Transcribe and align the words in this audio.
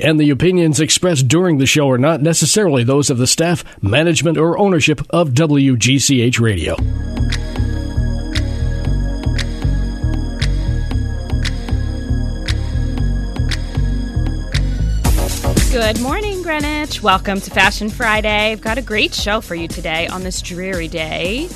and 0.00 0.18
the 0.18 0.30
opinions 0.30 0.80
expressed 0.80 1.28
during 1.28 1.58
the 1.58 1.66
show 1.66 1.88
are 1.90 1.98
not 1.98 2.22
necessarily 2.22 2.84
those 2.84 3.10
of 3.10 3.18
the 3.18 3.26
staff, 3.26 3.64
management, 3.82 4.38
or 4.38 4.58
ownership 4.58 5.00
of 5.10 5.30
WGCH 5.30 6.40
Radio. 6.40 6.76
Good 15.72 16.00
morning, 16.00 16.42
Greenwich. 16.42 17.00
Welcome 17.00 17.40
to 17.40 17.50
Fashion 17.50 17.88
Friday. 17.88 18.50
I've 18.50 18.60
got 18.60 18.76
a 18.76 18.82
great 18.82 19.14
show 19.14 19.40
for 19.40 19.54
you 19.54 19.68
today 19.68 20.08
on 20.08 20.24
this 20.24 20.42
dreary 20.42 20.88
day. 20.88 21.48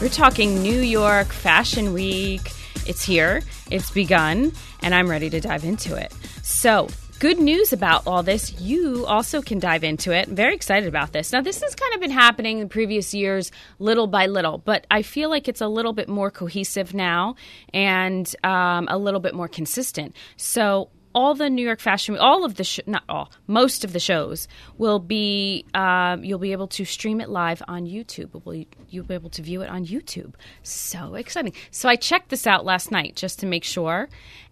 We're 0.00 0.08
talking 0.08 0.62
New 0.62 0.80
York 0.80 1.26
Fashion 1.26 1.92
Week. 1.92 2.40
It's 2.86 3.02
here, 3.04 3.42
it's 3.70 3.90
begun, 3.90 4.52
and 4.82 4.94
I'm 4.94 5.10
ready 5.10 5.28
to 5.28 5.40
dive 5.40 5.64
into 5.64 5.94
it. 5.94 6.10
So, 6.42 6.88
good 7.20 7.38
news 7.38 7.70
about 7.72 8.06
all 8.06 8.22
this. 8.22 8.58
You 8.58 9.04
also 9.04 9.42
can 9.42 9.58
dive 9.58 9.84
into 9.84 10.10
it. 10.10 10.26
I'm 10.26 10.34
very 10.34 10.54
excited 10.54 10.88
about 10.88 11.12
this. 11.12 11.32
Now, 11.32 11.42
this 11.42 11.60
has 11.60 11.74
kind 11.74 11.94
of 11.94 12.00
been 12.00 12.10
happening 12.10 12.60
in 12.60 12.68
previous 12.70 13.12
years, 13.12 13.52
little 13.78 14.06
by 14.06 14.26
little, 14.26 14.56
but 14.56 14.86
I 14.90 15.02
feel 15.02 15.28
like 15.28 15.46
it's 15.46 15.60
a 15.60 15.68
little 15.68 15.92
bit 15.92 16.08
more 16.08 16.30
cohesive 16.30 16.94
now 16.94 17.36
and 17.74 18.34
um, 18.42 18.88
a 18.90 18.96
little 18.96 19.20
bit 19.20 19.34
more 19.34 19.48
consistent. 19.48 20.16
So, 20.36 20.88
all 21.14 21.34
the 21.34 21.50
New 21.50 21.64
York 21.64 21.80
Fashion 21.80 22.14
Week, 22.14 22.22
all 22.22 22.44
of 22.44 22.54
the 22.54 22.64
sh- 22.64 22.80
not 22.86 23.02
all, 23.08 23.32
most 23.48 23.84
of 23.84 23.92
the 23.92 23.98
shows 23.98 24.46
will 24.78 25.00
be 25.00 25.66
um, 25.74 26.22
you'll 26.24 26.38
be 26.38 26.52
able 26.52 26.68
to 26.68 26.84
stream 26.84 27.20
it 27.20 27.28
live 27.28 27.62
on 27.66 27.84
YouTube. 27.84 28.44
Will 28.44 28.64
you'll 28.88 29.04
be 29.04 29.14
able 29.14 29.30
to 29.30 29.42
view 29.42 29.60
it 29.62 29.68
on 29.68 29.84
YouTube. 29.84 30.34
So 30.62 31.14
exciting! 31.14 31.52
So 31.72 31.88
I 31.88 31.96
checked 31.96 32.28
this 32.28 32.46
out 32.46 32.64
last 32.64 32.92
night 32.92 33.16
just 33.16 33.40
to 33.40 33.46
make 33.46 33.64
sure, 33.64 34.08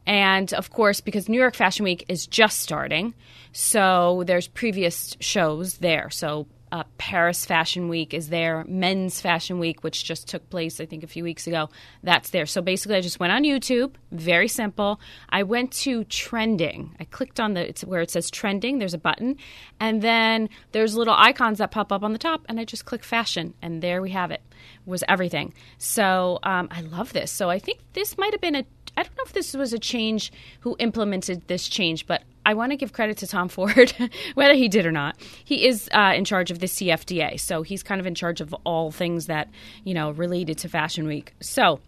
and 0.08 0.52
of 0.54 0.70
course 0.70 1.00
because 1.00 1.28
New 1.28 1.38
York 1.38 1.54
Fashion 1.54 1.84
Week 1.84 2.04
is 2.08 2.26
just 2.26 2.58
starting, 2.58 3.14
so 3.52 4.24
there's 4.26 4.48
previous 4.48 5.16
shows 5.20 5.78
there. 5.78 6.10
So 6.10 6.48
uh, 6.70 6.84
Paris 6.98 7.46
Fashion 7.46 7.88
Week 7.88 8.12
is 8.12 8.28
there. 8.28 8.65
Men's 8.68 9.20
Fashion 9.20 9.59
Week, 9.59 9.82
which 9.82 10.04
just 10.04 10.28
took 10.28 10.48
place, 10.50 10.80
I 10.80 10.87
think, 10.87 11.02
a 11.02 11.06
few 11.06 11.24
weeks 11.24 11.46
ago, 11.46 11.70
that's 12.02 12.30
there. 12.30 12.46
So 12.46 12.60
basically, 12.60 12.96
I 12.96 13.00
just 13.00 13.20
went 13.20 13.32
on 13.32 13.45
YouTube. 13.45 13.95
Very 14.12 14.48
simple. 14.48 15.00
I 15.28 15.42
went 15.42 15.73
to 15.84 16.04
trending. 16.04 16.95
I 17.00 17.04
clicked 17.04 17.40
on 17.40 17.54
the 17.54 17.66
it's 17.66 17.84
where 17.84 18.02
it 18.02 18.10
says 18.10 18.30
trending. 18.30 18.78
There's 18.78 18.95
a 18.95 18.98
button, 18.98 19.37
and 19.80 20.02
then 20.02 20.48
there's 20.72 20.96
little 20.96 21.15
icons 21.16 21.59
that 21.59 21.70
pop 21.70 21.93
up 21.93 22.02
on 22.02 22.12
the 22.12 22.18
top, 22.18 22.45
and 22.48 22.60
I 22.60 22.65
just 22.65 22.84
click 22.84 23.02
fashion, 23.02 23.54
and 23.62 23.82
there 23.82 24.02
we 24.02 24.10
have 24.10 24.30
it. 24.30 24.43
Was 24.84 25.04
everything. 25.09 25.54
So 25.78 26.38
um, 26.43 26.68
I 26.70 26.80
love 26.80 27.12
this. 27.12 27.30
So 27.30 27.48
I 27.48 27.59
think 27.59 27.80
this 27.93 28.18
might 28.18 28.32
have 28.32 28.40
been 28.40 28.56
a 28.56 28.65
I 28.99 29.04
don't 29.04 29.16
know 29.16 29.23
if 29.24 29.32
this 29.32 29.54
was 29.54 29.73
a 29.73 29.79
change 29.79 30.32
who 30.60 30.74
implemented 30.80 31.46
this 31.46 31.68
change, 31.68 32.04
but 32.09 32.24
I 32.45 32.54
want 32.54 32.73
to 32.73 32.77
give 32.77 32.93
credit 32.93 33.18
to 33.18 33.29
Tom 33.29 33.49
Ford, 33.55 33.95
whether 34.35 34.55
he 34.55 34.68
did 34.68 34.87
or 34.87 34.90
not. 34.90 35.16
He 35.45 35.68
is 35.68 35.88
uh, 35.95 36.15
in 36.16 36.24
charge 36.24 36.51
of 36.51 36.59
the 36.59 36.66
CFDA, 36.66 37.38
so 37.38 37.63
he's 37.63 37.85
kind 37.85 38.01
of 38.01 38.09
in 38.09 38.16
charge 38.16 38.40
of 38.40 38.52
all 38.65 38.90
things 38.90 39.27
that 39.27 39.49
you 39.85 39.95
know 39.95 40.10
related 40.10 40.59
to 40.59 40.68
Fashion 40.68 41.07
Week. 41.07 41.32
So 41.40 41.79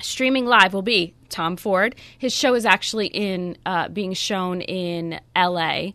streaming 0.00 0.46
live 0.46 0.72
will 0.72 0.80
be 0.80 1.12
Tom 1.28 1.58
Ford. 1.58 1.96
His 2.18 2.32
show 2.32 2.54
is 2.54 2.64
actually 2.64 3.08
in 3.08 3.58
uh, 3.66 3.88
being 3.88 4.14
shown 4.14 4.62
in 4.62 5.20
L.A 5.36 5.94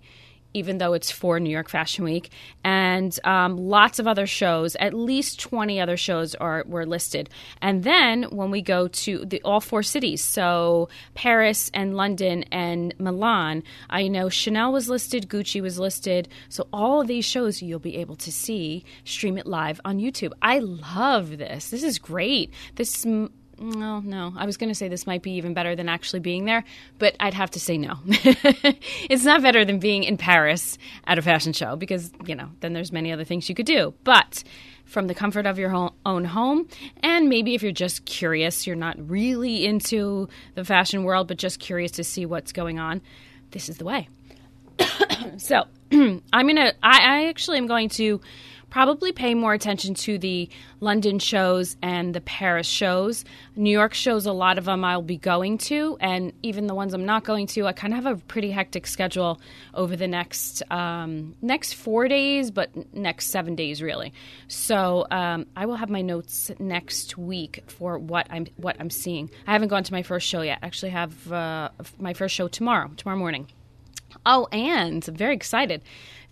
even 0.57 0.77
though 0.77 0.93
it's 0.93 1.11
for 1.11 1.39
New 1.39 1.49
York 1.49 1.69
Fashion 1.69 2.03
Week, 2.03 2.29
and 2.63 3.17
um, 3.23 3.57
lots 3.57 3.99
of 3.99 4.07
other 4.07 4.27
shows. 4.27 4.75
At 4.79 4.93
least 4.93 5.39
twenty 5.39 5.79
other 5.79 5.97
shows 5.97 6.35
are 6.35 6.63
were 6.67 6.85
listed. 6.85 7.29
And 7.61 7.83
then 7.83 8.23
when 8.23 8.51
we 8.51 8.61
go 8.61 8.87
to 8.87 9.25
the 9.25 9.41
all 9.43 9.61
four 9.61 9.83
cities, 9.83 10.23
so 10.23 10.89
Paris 11.13 11.71
and 11.73 11.95
London 11.95 12.43
and 12.51 12.93
Milan, 12.99 13.63
I 13.89 14.07
know 14.07 14.29
Chanel 14.29 14.73
was 14.73 14.89
listed, 14.89 15.29
Gucci 15.29 15.61
was 15.61 15.79
listed. 15.79 16.27
So 16.49 16.67
all 16.73 17.01
of 17.01 17.07
these 17.07 17.25
shows 17.25 17.61
you'll 17.61 17.79
be 17.79 17.97
able 17.97 18.15
to 18.17 18.31
see 18.31 18.83
stream 19.05 19.37
it 19.37 19.45
live 19.47 19.79
on 19.85 19.99
YouTube. 19.99 20.33
I 20.41 20.59
love 20.59 21.37
this. 21.37 21.69
This 21.69 21.83
is 21.83 21.99
great. 21.99 22.53
This 22.75 23.05
no, 23.59 23.99
no. 23.99 24.33
I 24.37 24.45
was 24.45 24.57
going 24.57 24.69
to 24.69 24.75
say 24.75 24.87
this 24.87 25.07
might 25.07 25.21
be 25.21 25.31
even 25.31 25.53
better 25.53 25.75
than 25.75 25.89
actually 25.89 26.19
being 26.19 26.45
there, 26.45 26.63
but 26.99 27.15
I'd 27.19 27.33
have 27.33 27.51
to 27.51 27.59
say 27.59 27.77
no. 27.77 27.95
it's 28.05 29.23
not 29.23 29.41
better 29.41 29.65
than 29.65 29.79
being 29.79 30.03
in 30.03 30.17
Paris 30.17 30.77
at 31.05 31.17
a 31.17 31.21
fashion 31.21 31.53
show 31.53 31.75
because, 31.75 32.11
you 32.25 32.35
know, 32.35 32.49
then 32.59 32.73
there's 32.73 32.91
many 32.91 33.11
other 33.11 33.23
things 33.23 33.49
you 33.49 33.55
could 33.55 33.65
do. 33.65 33.93
But 34.03 34.43
from 34.85 35.07
the 35.07 35.15
comfort 35.15 35.45
of 35.45 35.57
your 35.57 35.91
own 36.05 36.25
home, 36.25 36.67
and 37.01 37.29
maybe 37.29 37.55
if 37.55 37.63
you're 37.63 37.71
just 37.71 38.05
curious, 38.05 38.67
you're 38.67 38.75
not 38.75 38.95
really 39.09 39.65
into 39.65 40.29
the 40.55 40.63
fashion 40.63 41.03
world, 41.03 41.27
but 41.27 41.37
just 41.37 41.59
curious 41.59 41.91
to 41.93 42.03
see 42.03 42.25
what's 42.25 42.51
going 42.51 42.79
on, 42.79 43.01
this 43.51 43.69
is 43.69 43.77
the 43.77 43.85
way. 43.85 44.07
so, 45.37 45.63
I'm 45.91 46.21
going 46.31 46.55
to, 46.57 46.73
I 46.83 47.27
actually 47.27 47.57
am 47.57 47.67
going 47.67 47.89
to 47.89 48.21
probably 48.77 49.11
pay 49.11 49.33
more 49.33 49.55
attention 49.55 49.95
to 49.95 50.19
the 50.19 50.47
London 50.81 51.17
shows 51.17 51.75
and 51.81 52.13
the 52.13 52.21
Paris 52.21 52.67
shows. 52.67 53.25
New 53.55 53.71
York 53.71 53.95
shows, 53.95 54.27
a 54.27 54.31
lot 54.31 54.59
of 54.59 54.65
them 54.65 54.83
I'll 54.85 55.01
be 55.01 55.17
going 55.17 55.57
to, 55.69 55.97
and 55.99 56.31
even 56.43 56.67
the 56.67 56.75
ones 56.75 56.93
I'm 56.93 57.03
not 57.03 57.23
going 57.23 57.47
to, 57.47 57.65
I 57.65 57.73
kind 57.73 57.91
of 57.91 58.03
have 58.03 58.19
a 58.19 58.21
pretty 58.25 58.51
hectic 58.51 58.85
schedule 58.85 59.41
over 59.73 59.95
the 59.95 60.07
next 60.07 60.61
um, 60.69 61.35
next 61.41 61.73
four 61.73 62.07
days, 62.07 62.51
but 62.51 62.69
next 62.93 63.31
seven 63.31 63.55
days 63.55 63.81
really. 63.81 64.13
So 64.47 65.07
um, 65.09 65.47
I 65.55 65.65
will 65.65 65.77
have 65.77 65.89
my 65.89 66.03
notes 66.03 66.51
next 66.59 67.17
week 67.17 67.63
for 67.65 67.97
what 67.97 68.27
I'm 68.29 68.45
what 68.57 68.75
I'm 68.79 68.91
seeing. 68.91 69.31
I 69.47 69.53
haven't 69.53 69.69
gone 69.69 69.85
to 69.85 69.91
my 69.91 70.03
first 70.03 70.27
show 70.27 70.43
yet. 70.43 70.59
I 70.61 70.67
actually 70.67 70.91
have 70.91 71.33
uh, 71.33 71.69
my 71.97 72.13
first 72.13 72.35
show 72.35 72.47
tomorrow, 72.47 72.91
tomorrow 72.95 73.17
morning. 73.17 73.47
Oh, 74.23 74.47
and 74.51 75.07
I'm 75.07 75.15
very 75.15 75.33
excited. 75.33 75.81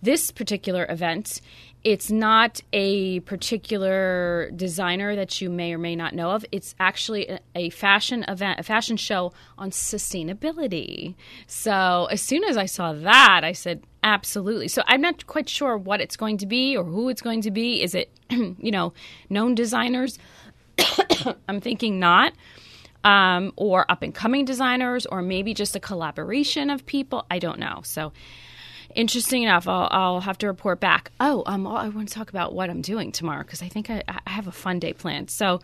This 0.02 0.30
particular 0.30 0.86
event 0.88 1.40
it's 1.86 2.10
not 2.10 2.60
a 2.72 3.20
particular 3.20 4.50
designer 4.56 5.14
that 5.14 5.40
you 5.40 5.48
may 5.48 5.72
or 5.72 5.78
may 5.78 5.94
not 5.94 6.16
know 6.16 6.32
of. 6.32 6.44
It's 6.50 6.74
actually 6.80 7.38
a 7.54 7.70
fashion 7.70 8.24
event, 8.26 8.58
a 8.58 8.64
fashion 8.64 8.96
show 8.96 9.32
on 9.56 9.70
sustainability. 9.70 11.14
So 11.46 12.08
as 12.10 12.20
soon 12.20 12.42
as 12.42 12.56
I 12.56 12.66
saw 12.66 12.92
that, 12.92 13.42
I 13.44 13.52
said, 13.52 13.84
absolutely. 14.02 14.66
So 14.66 14.82
I'm 14.88 15.00
not 15.00 15.28
quite 15.28 15.48
sure 15.48 15.78
what 15.78 16.00
it's 16.00 16.16
going 16.16 16.38
to 16.38 16.46
be 16.46 16.76
or 16.76 16.82
who 16.82 17.08
it's 17.08 17.22
going 17.22 17.42
to 17.42 17.52
be. 17.52 17.80
Is 17.80 17.94
it, 17.94 18.10
you 18.30 18.72
know, 18.72 18.92
known 19.30 19.54
designers? 19.54 20.18
I'm 21.48 21.60
thinking 21.60 22.00
not. 22.00 22.32
Um, 23.04 23.52
or 23.54 23.88
up 23.88 24.02
and 24.02 24.12
coming 24.12 24.44
designers, 24.44 25.06
or 25.06 25.22
maybe 25.22 25.54
just 25.54 25.76
a 25.76 25.80
collaboration 25.80 26.68
of 26.68 26.84
people. 26.84 27.24
I 27.30 27.38
don't 27.38 27.60
know. 27.60 27.82
So 27.84 28.12
interesting 28.96 29.42
enough, 29.42 29.68
I'll, 29.68 29.88
I'll 29.90 30.20
have 30.20 30.38
to 30.38 30.46
report 30.46 30.80
back. 30.80 31.12
Oh, 31.20 31.42
um, 31.46 31.66
I 31.66 31.88
want 31.88 32.08
to 32.08 32.14
talk 32.14 32.30
about 32.30 32.54
what 32.54 32.70
I'm 32.70 32.82
doing 32.82 33.12
tomorrow 33.12 33.42
because 33.42 33.62
I 33.62 33.68
think 33.68 33.90
I, 33.90 34.02
I 34.08 34.30
have 34.30 34.46
a 34.46 34.52
fun 34.52 34.78
day 34.78 34.92
planned. 34.92 35.30
So, 35.30 35.60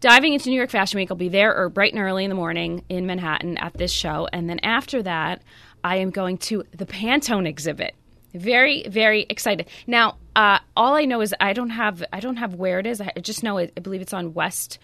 diving 0.00 0.34
into 0.34 0.50
New 0.50 0.56
York 0.56 0.70
Fashion 0.70 0.98
Week, 0.98 1.10
I'll 1.10 1.16
be 1.16 1.28
there 1.28 1.56
or 1.56 1.68
bright 1.68 1.92
and 1.92 2.02
early 2.02 2.24
in 2.24 2.28
the 2.28 2.36
morning 2.36 2.84
in 2.88 3.06
Manhattan 3.06 3.56
at 3.58 3.74
this 3.74 3.92
show, 3.92 4.28
and 4.32 4.50
then 4.50 4.60
after 4.62 5.02
that, 5.02 5.42
I 5.82 5.96
am 5.96 6.10
going 6.10 6.38
to 6.38 6.64
the 6.72 6.86
Pantone 6.86 7.46
exhibit. 7.46 7.94
Very, 8.34 8.86
very 8.88 9.24
excited. 9.30 9.68
Now, 9.86 10.18
uh, 10.34 10.58
all 10.76 10.94
I 10.94 11.06
know 11.06 11.22
is 11.22 11.34
I 11.40 11.54
don't 11.54 11.70
have 11.70 12.04
I 12.12 12.20
don't 12.20 12.36
have 12.36 12.54
where 12.54 12.78
it 12.78 12.86
is. 12.86 13.00
I 13.00 13.10
just 13.20 13.42
know 13.42 13.56
it, 13.58 13.72
I 13.76 13.80
believe 13.80 14.02
it's 14.02 14.12
on 14.12 14.34
West 14.34 14.78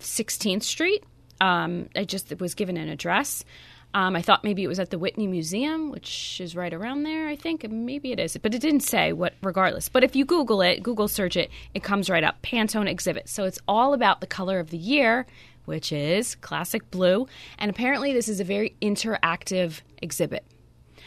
16th 0.00 0.62
Street. 0.62 1.04
Um, 1.40 1.88
I 1.94 2.04
just 2.04 2.38
was 2.40 2.54
given 2.54 2.76
an 2.76 2.88
address. 2.88 3.44
Um, 3.94 4.14
I 4.14 4.20
thought 4.20 4.44
maybe 4.44 4.62
it 4.62 4.68
was 4.68 4.78
at 4.78 4.90
the 4.90 4.98
Whitney 4.98 5.26
Museum, 5.26 5.90
which 5.90 6.40
is 6.40 6.54
right 6.54 6.72
around 6.72 7.04
there, 7.04 7.28
I 7.28 7.36
think. 7.36 7.68
Maybe 7.70 8.12
it 8.12 8.20
is, 8.20 8.36
but 8.36 8.54
it 8.54 8.60
didn't 8.60 8.80
say 8.80 9.12
what, 9.12 9.34
regardless. 9.42 9.88
But 9.88 10.04
if 10.04 10.14
you 10.14 10.24
Google 10.24 10.60
it, 10.60 10.82
Google 10.82 11.08
search 11.08 11.36
it, 11.36 11.50
it 11.72 11.82
comes 11.82 12.10
right 12.10 12.22
up 12.22 12.42
Pantone 12.42 12.88
exhibit. 12.88 13.28
So 13.28 13.44
it's 13.44 13.58
all 13.66 13.94
about 13.94 14.20
the 14.20 14.26
color 14.26 14.58
of 14.58 14.70
the 14.70 14.76
year, 14.76 15.24
which 15.64 15.92
is 15.92 16.34
classic 16.36 16.90
blue. 16.90 17.26
And 17.58 17.70
apparently, 17.70 18.12
this 18.12 18.28
is 18.28 18.38
a 18.38 18.44
very 18.44 18.76
interactive 18.82 19.80
exhibit. 20.02 20.44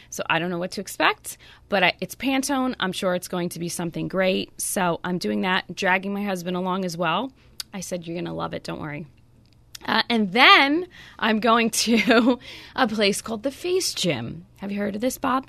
So 0.09 0.23
I 0.27 0.39
don't 0.39 0.49
know 0.49 0.57
what 0.57 0.71
to 0.71 0.81
expect, 0.81 1.37
but 1.69 1.83
I, 1.83 1.93
it's 2.01 2.15
Pantone. 2.15 2.75
I'm 2.79 2.91
sure 2.91 3.13
it's 3.13 3.27
going 3.27 3.49
to 3.49 3.59
be 3.59 3.69
something 3.69 4.07
great. 4.07 4.59
So 4.59 4.99
I'm 5.03 5.19
doing 5.19 5.41
that, 5.41 5.75
dragging 5.75 6.13
my 6.13 6.23
husband 6.23 6.57
along 6.57 6.85
as 6.85 6.97
well. 6.97 7.31
I 7.73 7.81
said, 7.81 8.07
You're 8.07 8.15
going 8.15 8.25
to 8.25 8.33
love 8.33 8.53
it. 8.53 8.63
Don't 8.63 8.81
worry. 8.81 9.05
Uh, 9.85 10.03
and 10.09 10.33
then 10.33 10.87
I'm 11.17 11.39
going 11.39 11.69
to 11.71 12.39
a 12.75 12.87
place 12.87 13.21
called 13.21 13.43
the 13.43 13.51
Face 13.51 13.93
Gym. 13.93 14.45
Have 14.57 14.71
you 14.71 14.79
heard 14.79 14.95
of 14.95 15.01
this, 15.01 15.17
Bob? 15.17 15.47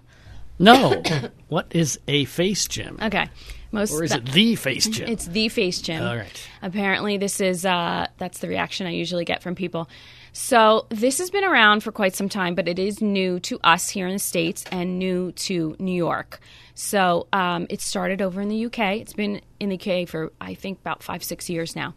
No. 0.61 1.03
what 1.49 1.67
is 1.71 1.99
a 2.07 2.27
face 2.27 2.69
gym? 2.69 2.99
Okay. 3.03 3.29
Most 3.73 3.93
or 3.93 4.05
is 4.05 4.13
it 4.13 4.27
the 4.27 4.57
face 4.57 4.87
gym? 4.89 5.09
It's 5.09 5.27
the 5.27 5.49
face 5.49 5.81
gym. 5.81 6.03
All 6.03 6.17
right. 6.17 6.49
Apparently, 6.61 7.17
this 7.17 7.41
is 7.41 7.65
uh, 7.65 8.09
that's 8.19 8.39
the 8.39 8.49
reaction 8.49 8.87
I 8.87 8.91
usually 8.91 9.25
get 9.25 9.43
from 9.43 9.55
people. 9.55 9.89
So 10.33 10.87
this 10.91 11.19
has 11.19 11.31
been 11.31 11.45
around 11.45 11.83
for 11.83 11.93
quite 11.93 12.15
some 12.15 12.29
time, 12.29 12.55
but 12.55 12.69
it 12.69 12.79
is 12.79 13.01
new 13.01 13.41
to 13.41 13.59
us 13.65 13.89
here 13.89 14.07
in 14.07 14.15
the 14.15 14.19
states 14.19 14.65
and 14.71 14.99
new 14.99 15.33
to 15.33 15.77
New 15.79 15.95
York. 15.95 16.41
So 16.75 17.27
um, 17.33 17.67
it 17.71 17.81
started 17.81 18.21
over 18.21 18.41
in 18.41 18.49
the 18.49 18.67
UK. 18.67 18.79
It's 18.99 19.13
been 19.13 19.41
in 19.61 19.69
the 19.69 19.77
UK 19.77 20.09
for 20.09 20.33
I 20.41 20.55
think 20.55 20.81
about 20.81 21.03
five 21.03 21.23
six 21.23 21.49
years 21.49 21.77
now, 21.77 21.95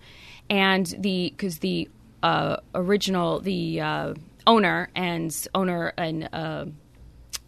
and 0.50 0.86
the 1.00 1.34
because 1.36 1.60
the 1.60 1.90
uh, 2.24 2.58
original 2.74 3.40
the 3.42 3.82
uh, 3.82 4.14
owner 4.48 4.90
and 4.96 5.48
owner 5.54 5.94
and 5.98 6.30
uh, 6.34 6.66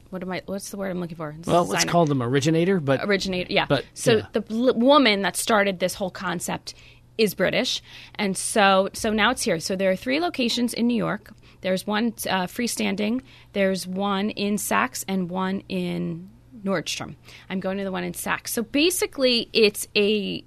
what 0.10 0.22
am 0.22 0.32
I? 0.32 0.42
What's 0.46 0.70
the 0.70 0.78
word 0.78 0.92
I'm 0.92 1.00
looking 1.00 1.18
for? 1.18 1.36
Well, 1.46 1.66
let's 1.66 1.86
call 1.86 2.06
them 2.06 2.22
originator, 2.22 2.80
but 2.80 3.04
originator. 3.04 3.52
Yeah. 3.52 3.66
But, 3.68 3.86
so 3.94 4.18
yeah. 4.18 4.28
the 4.34 4.42
bl- 4.42 4.72
woman 4.74 5.24
that 5.24 5.36
started 5.36 5.80
this 5.80 5.94
whole 5.96 6.12
concept 6.12 6.74
is 7.18 7.34
British, 7.34 7.82
and 8.16 8.38
so 8.38 8.90
so 8.94 9.12
now 9.12 9.32
it's 9.32 9.42
here. 9.42 9.60
So 9.60 9.76
there 9.76 9.90
are 9.90 9.96
three 9.96 10.20
locations 10.20 10.74
in 10.74 10.88
New 10.88 10.96
York. 10.96 11.34
There's 11.62 11.88
one 11.88 12.14
uh, 12.30 12.46
freestanding. 12.46 13.24
There's 13.54 13.88
one 13.88 14.30
in 14.30 14.56
Saks 14.56 15.04
and 15.08 15.30
one 15.30 15.64
in 15.68 16.30
Nordstrom. 16.64 17.16
I'm 17.50 17.60
going 17.60 17.78
to 17.78 17.84
the 17.84 17.92
one 17.92 18.04
in 18.04 18.14
Saks. 18.14 18.50
So 18.50 18.64
basically, 18.64 19.50
it's 19.54 19.88
a 19.96 20.44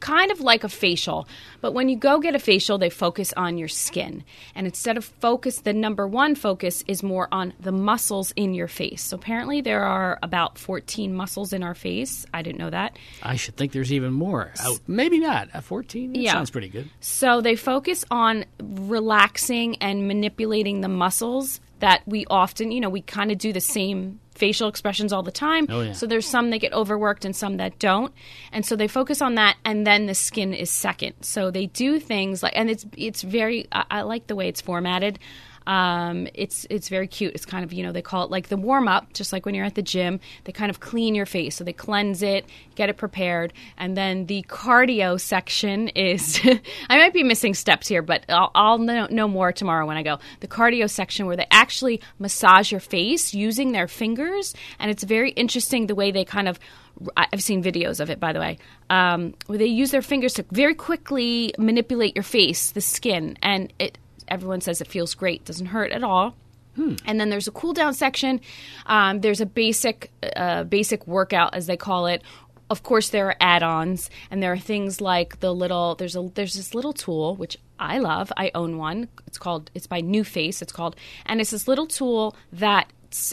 kind 0.00 0.30
of 0.30 0.40
like 0.40 0.64
a 0.64 0.68
facial, 0.68 1.26
but 1.60 1.72
when 1.72 1.88
you 1.88 1.96
go 1.96 2.20
get 2.20 2.34
a 2.34 2.38
facial, 2.38 2.78
they 2.78 2.90
focus 2.90 3.32
on 3.36 3.58
your 3.58 3.68
skin. 3.68 4.24
And 4.54 4.66
instead 4.66 4.96
of 4.96 5.04
focus, 5.04 5.60
the 5.60 5.72
number 5.72 6.06
one 6.06 6.34
focus 6.34 6.84
is 6.86 7.02
more 7.02 7.28
on 7.32 7.52
the 7.60 7.72
muscles 7.72 8.32
in 8.36 8.54
your 8.54 8.68
face. 8.68 9.02
So 9.02 9.16
apparently, 9.16 9.60
there 9.60 9.82
are 9.84 10.18
about 10.22 10.58
14 10.58 11.14
muscles 11.14 11.52
in 11.52 11.62
our 11.62 11.74
face. 11.74 12.26
I 12.32 12.42
didn't 12.42 12.58
know 12.58 12.70
that. 12.70 12.96
I 13.22 13.36
should 13.36 13.56
think 13.56 13.72
there's 13.72 13.92
even 13.92 14.12
more. 14.12 14.52
Uh, 14.64 14.74
maybe 14.86 15.18
not. 15.18 15.48
A 15.54 15.62
14? 15.62 16.12
That 16.12 16.18
Yeah. 16.20 16.32
sounds 16.32 16.50
pretty 16.50 16.68
good. 16.68 16.88
So 17.00 17.40
they 17.40 17.56
focus 17.56 18.04
on 18.10 18.44
relaxing 18.60 19.76
and 19.76 20.06
manipulating 20.08 20.80
the 20.80 20.88
muscles 20.88 21.60
that 21.80 22.02
we 22.06 22.24
often, 22.28 22.72
you 22.72 22.80
know, 22.80 22.88
we 22.88 23.00
kind 23.02 23.30
of 23.30 23.38
do 23.38 23.52
the 23.52 23.60
same 23.60 24.18
facial 24.38 24.68
expressions 24.68 25.12
all 25.12 25.22
the 25.22 25.32
time. 25.32 25.66
Oh, 25.68 25.82
yeah. 25.82 25.92
So 25.92 26.06
there's 26.06 26.26
some 26.26 26.50
that 26.50 26.58
get 26.58 26.72
overworked 26.72 27.24
and 27.24 27.34
some 27.34 27.58
that 27.58 27.78
don't. 27.78 28.12
And 28.52 28.64
so 28.64 28.76
they 28.76 28.88
focus 28.88 29.20
on 29.20 29.34
that 29.34 29.56
and 29.64 29.86
then 29.86 30.06
the 30.06 30.14
skin 30.14 30.54
is 30.54 30.70
second. 30.70 31.14
So 31.20 31.50
they 31.50 31.66
do 31.66 31.98
things 31.98 32.42
like 32.42 32.52
and 32.56 32.70
it's 32.70 32.86
it's 32.96 33.22
very 33.22 33.66
I, 33.72 33.84
I 33.90 34.00
like 34.02 34.26
the 34.28 34.36
way 34.36 34.48
it's 34.48 34.60
formatted. 34.60 35.18
Um, 35.68 36.26
it's 36.32 36.66
it's 36.70 36.88
very 36.88 37.06
cute. 37.06 37.34
It's 37.34 37.44
kind 37.44 37.62
of 37.62 37.74
you 37.74 37.82
know 37.82 37.92
they 37.92 38.00
call 38.00 38.24
it 38.24 38.30
like 38.30 38.48
the 38.48 38.56
warm 38.56 38.88
up, 38.88 39.12
just 39.12 39.34
like 39.34 39.44
when 39.44 39.54
you're 39.54 39.66
at 39.66 39.74
the 39.74 39.82
gym. 39.82 40.18
They 40.44 40.52
kind 40.52 40.70
of 40.70 40.80
clean 40.80 41.14
your 41.14 41.26
face, 41.26 41.56
so 41.56 41.62
they 41.62 41.74
cleanse 41.74 42.22
it, 42.22 42.46
get 42.74 42.88
it 42.88 42.96
prepared, 42.96 43.52
and 43.76 43.94
then 43.94 44.26
the 44.26 44.42
cardio 44.48 45.20
section 45.20 45.88
is. 45.88 46.40
I 46.88 46.96
might 46.96 47.12
be 47.12 47.22
missing 47.22 47.52
steps 47.52 47.86
here, 47.86 48.00
but 48.00 48.24
I'll, 48.30 48.50
I'll 48.54 48.78
know, 48.78 49.06
know 49.10 49.28
more 49.28 49.52
tomorrow 49.52 49.86
when 49.86 49.98
I 49.98 50.02
go. 50.02 50.18
The 50.40 50.48
cardio 50.48 50.88
section 50.88 51.26
where 51.26 51.36
they 51.36 51.46
actually 51.50 52.00
massage 52.18 52.72
your 52.72 52.80
face 52.80 53.34
using 53.34 53.72
their 53.72 53.88
fingers, 53.88 54.54
and 54.78 54.90
it's 54.90 55.04
very 55.04 55.32
interesting 55.32 55.86
the 55.86 55.94
way 55.94 56.10
they 56.10 56.24
kind 56.24 56.48
of. 56.48 56.58
I've 57.16 57.42
seen 57.42 57.62
videos 57.62 58.00
of 58.00 58.10
it, 58.10 58.18
by 58.18 58.32
the 58.32 58.40
way, 58.40 58.58
um, 58.90 59.34
where 59.46 59.58
they 59.58 59.66
use 59.66 59.92
their 59.92 60.02
fingers 60.02 60.32
to 60.34 60.44
very 60.50 60.74
quickly 60.74 61.54
manipulate 61.56 62.16
your 62.16 62.24
face, 62.24 62.72
the 62.72 62.80
skin, 62.80 63.38
and 63.40 63.72
it 63.78 63.98
everyone 64.30 64.60
says 64.60 64.80
it 64.80 64.88
feels 64.88 65.14
great 65.14 65.44
doesn't 65.44 65.66
hurt 65.66 65.92
at 65.92 66.04
all. 66.04 66.34
And 67.06 67.20
then 67.20 67.28
there's 67.28 67.48
a 67.48 67.52
cool 67.52 67.72
down 67.72 67.92
section. 67.94 68.40
Um, 68.86 69.20
there's 69.20 69.40
a 69.40 69.46
basic 69.46 70.10
uh, 70.36 70.64
basic 70.64 71.06
workout 71.06 71.54
as 71.54 71.66
they 71.66 71.76
call 71.76 72.06
it. 72.06 72.22
Of 72.70 72.82
course 72.82 73.08
there 73.08 73.26
are 73.28 73.36
add-ons 73.40 74.10
and 74.30 74.42
there 74.42 74.52
are 74.52 74.58
things 74.58 75.00
like 75.00 75.40
the 75.40 75.54
little 75.54 75.94
there's 75.94 76.14
a 76.14 76.30
there's 76.34 76.54
this 76.54 76.74
little 76.74 76.92
tool 76.92 77.34
which 77.36 77.56
i 77.80 77.98
love. 77.98 78.32
I 78.36 78.50
own 78.54 78.76
one. 78.76 79.08
It's 79.26 79.38
called 79.38 79.70
it's 79.74 79.86
by 79.86 80.02
NuFace. 80.02 80.62
It's 80.62 80.72
called 80.72 80.94
and 81.26 81.40
it's 81.40 81.50
this 81.50 81.66
little 81.66 81.86
tool 81.86 82.36
that 82.52 82.92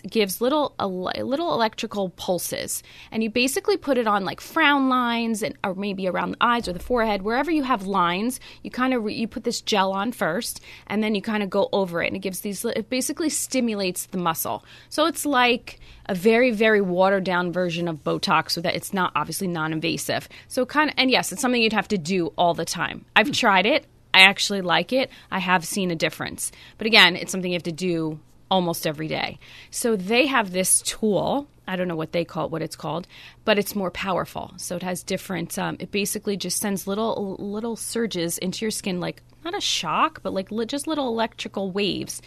gives 0.09 0.41
little 0.41 0.73
little 0.79 1.53
electrical 1.53 2.09
pulses. 2.09 2.81
And 3.11 3.23
you 3.23 3.29
basically 3.29 3.77
put 3.77 3.97
it 3.97 4.07
on 4.07 4.23
like 4.23 4.41
frown 4.41 4.89
lines 4.89 5.43
and 5.43 5.57
or 5.63 5.75
maybe 5.75 6.07
around 6.07 6.31
the 6.31 6.37
eyes 6.41 6.67
or 6.67 6.73
the 6.73 6.79
forehead. 6.79 7.21
Wherever 7.21 7.51
you 7.51 7.63
have 7.63 7.85
lines 7.85 8.39
you 8.63 8.71
kind 8.71 8.93
of 8.93 9.03
re- 9.03 9.13
you 9.13 9.27
put 9.27 9.43
this 9.43 9.61
gel 9.61 9.91
on 9.91 10.11
first 10.11 10.61
and 10.87 11.03
then 11.03 11.15
you 11.15 11.21
kind 11.21 11.43
of 11.43 11.49
go 11.49 11.69
over 11.73 12.01
it. 12.01 12.07
And 12.07 12.15
it 12.15 12.19
gives 12.19 12.39
these 12.41 12.63
it 12.63 12.89
basically 12.89 13.29
stimulates 13.29 14.05
the 14.07 14.17
muscle. 14.17 14.63
So 14.89 15.05
it's 15.05 15.25
like 15.25 15.79
a 16.07 16.15
very 16.15 16.51
very 16.51 16.81
watered 16.81 17.23
down 17.23 17.51
version 17.51 17.87
of 17.87 18.03
botox 18.03 18.51
so 18.51 18.61
that 18.61 18.75
it's 18.75 18.93
not 18.93 19.11
obviously 19.15 19.47
non-invasive. 19.47 20.29
So 20.47 20.65
kind 20.65 20.89
of 20.89 20.95
and 20.97 21.11
yes 21.11 21.31
it's 21.31 21.41
something 21.41 21.61
you'd 21.61 21.73
have 21.73 21.89
to 21.89 21.97
do 21.97 22.27
all 22.37 22.53
the 22.53 22.65
time. 22.65 23.05
I've 23.15 23.27
hmm. 23.27 23.33
tried 23.33 23.65
it. 23.65 23.85
I 24.13 24.21
actually 24.21 24.61
like 24.61 24.93
it. 24.93 25.11
I 25.29 25.39
have 25.39 25.65
seen 25.65 25.91
a 25.91 25.95
difference. 25.95 26.53
But 26.77 26.87
again 26.87 27.17
it's 27.17 27.31
something 27.31 27.51
you 27.51 27.55
have 27.55 27.63
to 27.63 27.71
do 27.73 28.19
almost 28.49 28.85
every 28.85 29.07
day. 29.07 29.39
So 29.71 29.95
they 29.95 30.27
have 30.27 30.51
this 30.51 30.81
tool. 30.81 31.47
I 31.67 31.75
don't 31.75 31.87
know 31.87 31.95
what 31.95 32.11
they 32.11 32.25
call 32.25 32.45
it, 32.45 32.51
what 32.51 32.61
it's 32.61 32.75
called, 32.75 33.07
but 33.43 33.57
it's 33.57 33.75
more 33.75 33.89
powerful. 33.89 34.53
So 34.57 34.75
it 34.75 34.83
has 34.83 35.01
different. 35.01 35.57
Um, 35.57 35.77
it 35.79 35.91
basically 35.91 36.37
just 36.37 36.59
sends 36.59 36.85
little 36.87 37.37
little 37.39 37.75
surges 37.75 38.37
into 38.37 38.63
your 38.65 38.71
skin, 38.71 38.99
like 38.99 39.23
not 39.43 39.57
a 39.57 39.61
shock, 39.61 40.21
but 40.21 40.33
like 40.33 40.51
li- 40.51 40.65
just 40.65 40.85
little 40.87 41.07
electrical 41.07 41.71
waves. 41.71 42.21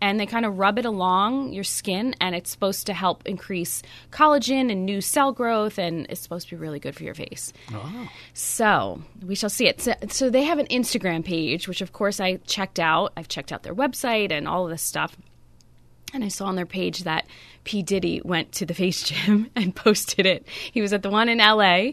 And 0.00 0.20
they 0.20 0.26
kind 0.26 0.46
of 0.46 0.58
rub 0.58 0.78
it 0.78 0.84
along 0.84 1.52
your 1.52 1.64
skin, 1.64 2.14
and 2.20 2.32
it's 2.32 2.52
supposed 2.52 2.86
to 2.86 2.94
help 2.94 3.26
increase 3.26 3.82
collagen 4.12 4.70
and 4.70 4.86
new 4.86 5.00
cell 5.00 5.32
growth, 5.32 5.76
and 5.76 6.06
it's 6.08 6.20
supposed 6.20 6.48
to 6.48 6.54
be 6.54 6.60
really 6.60 6.78
good 6.78 6.94
for 6.94 7.02
your 7.02 7.14
face. 7.14 7.52
So 8.32 9.02
we 9.26 9.34
shall 9.34 9.50
see 9.50 9.66
it. 9.66 9.80
So, 9.80 9.94
so 10.08 10.30
they 10.30 10.44
have 10.44 10.60
an 10.60 10.68
Instagram 10.68 11.24
page, 11.24 11.66
which 11.66 11.80
of 11.80 11.92
course 11.92 12.20
I 12.20 12.36
checked 12.46 12.78
out. 12.78 13.12
I've 13.16 13.26
checked 13.26 13.50
out 13.52 13.64
their 13.64 13.74
website 13.74 14.30
and 14.30 14.46
all 14.46 14.64
of 14.64 14.70
this 14.70 14.82
stuff. 14.82 15.16
And 16.14 16.24
I 16.24 16.28
saw 16.28 16.46
on 16.46 16.56
their 16.56 16.66
page 16.66 17.04
that 17.04 17.26
P. 17.64 17.82
Diddy 17.82 18.22
went 18.24 18.52
to 18.52 18.64
the 18.64 18.72
face 18.72 19.02
gym 19.02 19.50
and 19.56 19.76
posted 19.76 20.24
it. 20.24 20.46
He 20.72 20.80
was 20.80 20.94
at 20.94 21.02
the 21.02 21.10
one 21.10 21.28
in 21.28 21.36
LA 21.36 21.90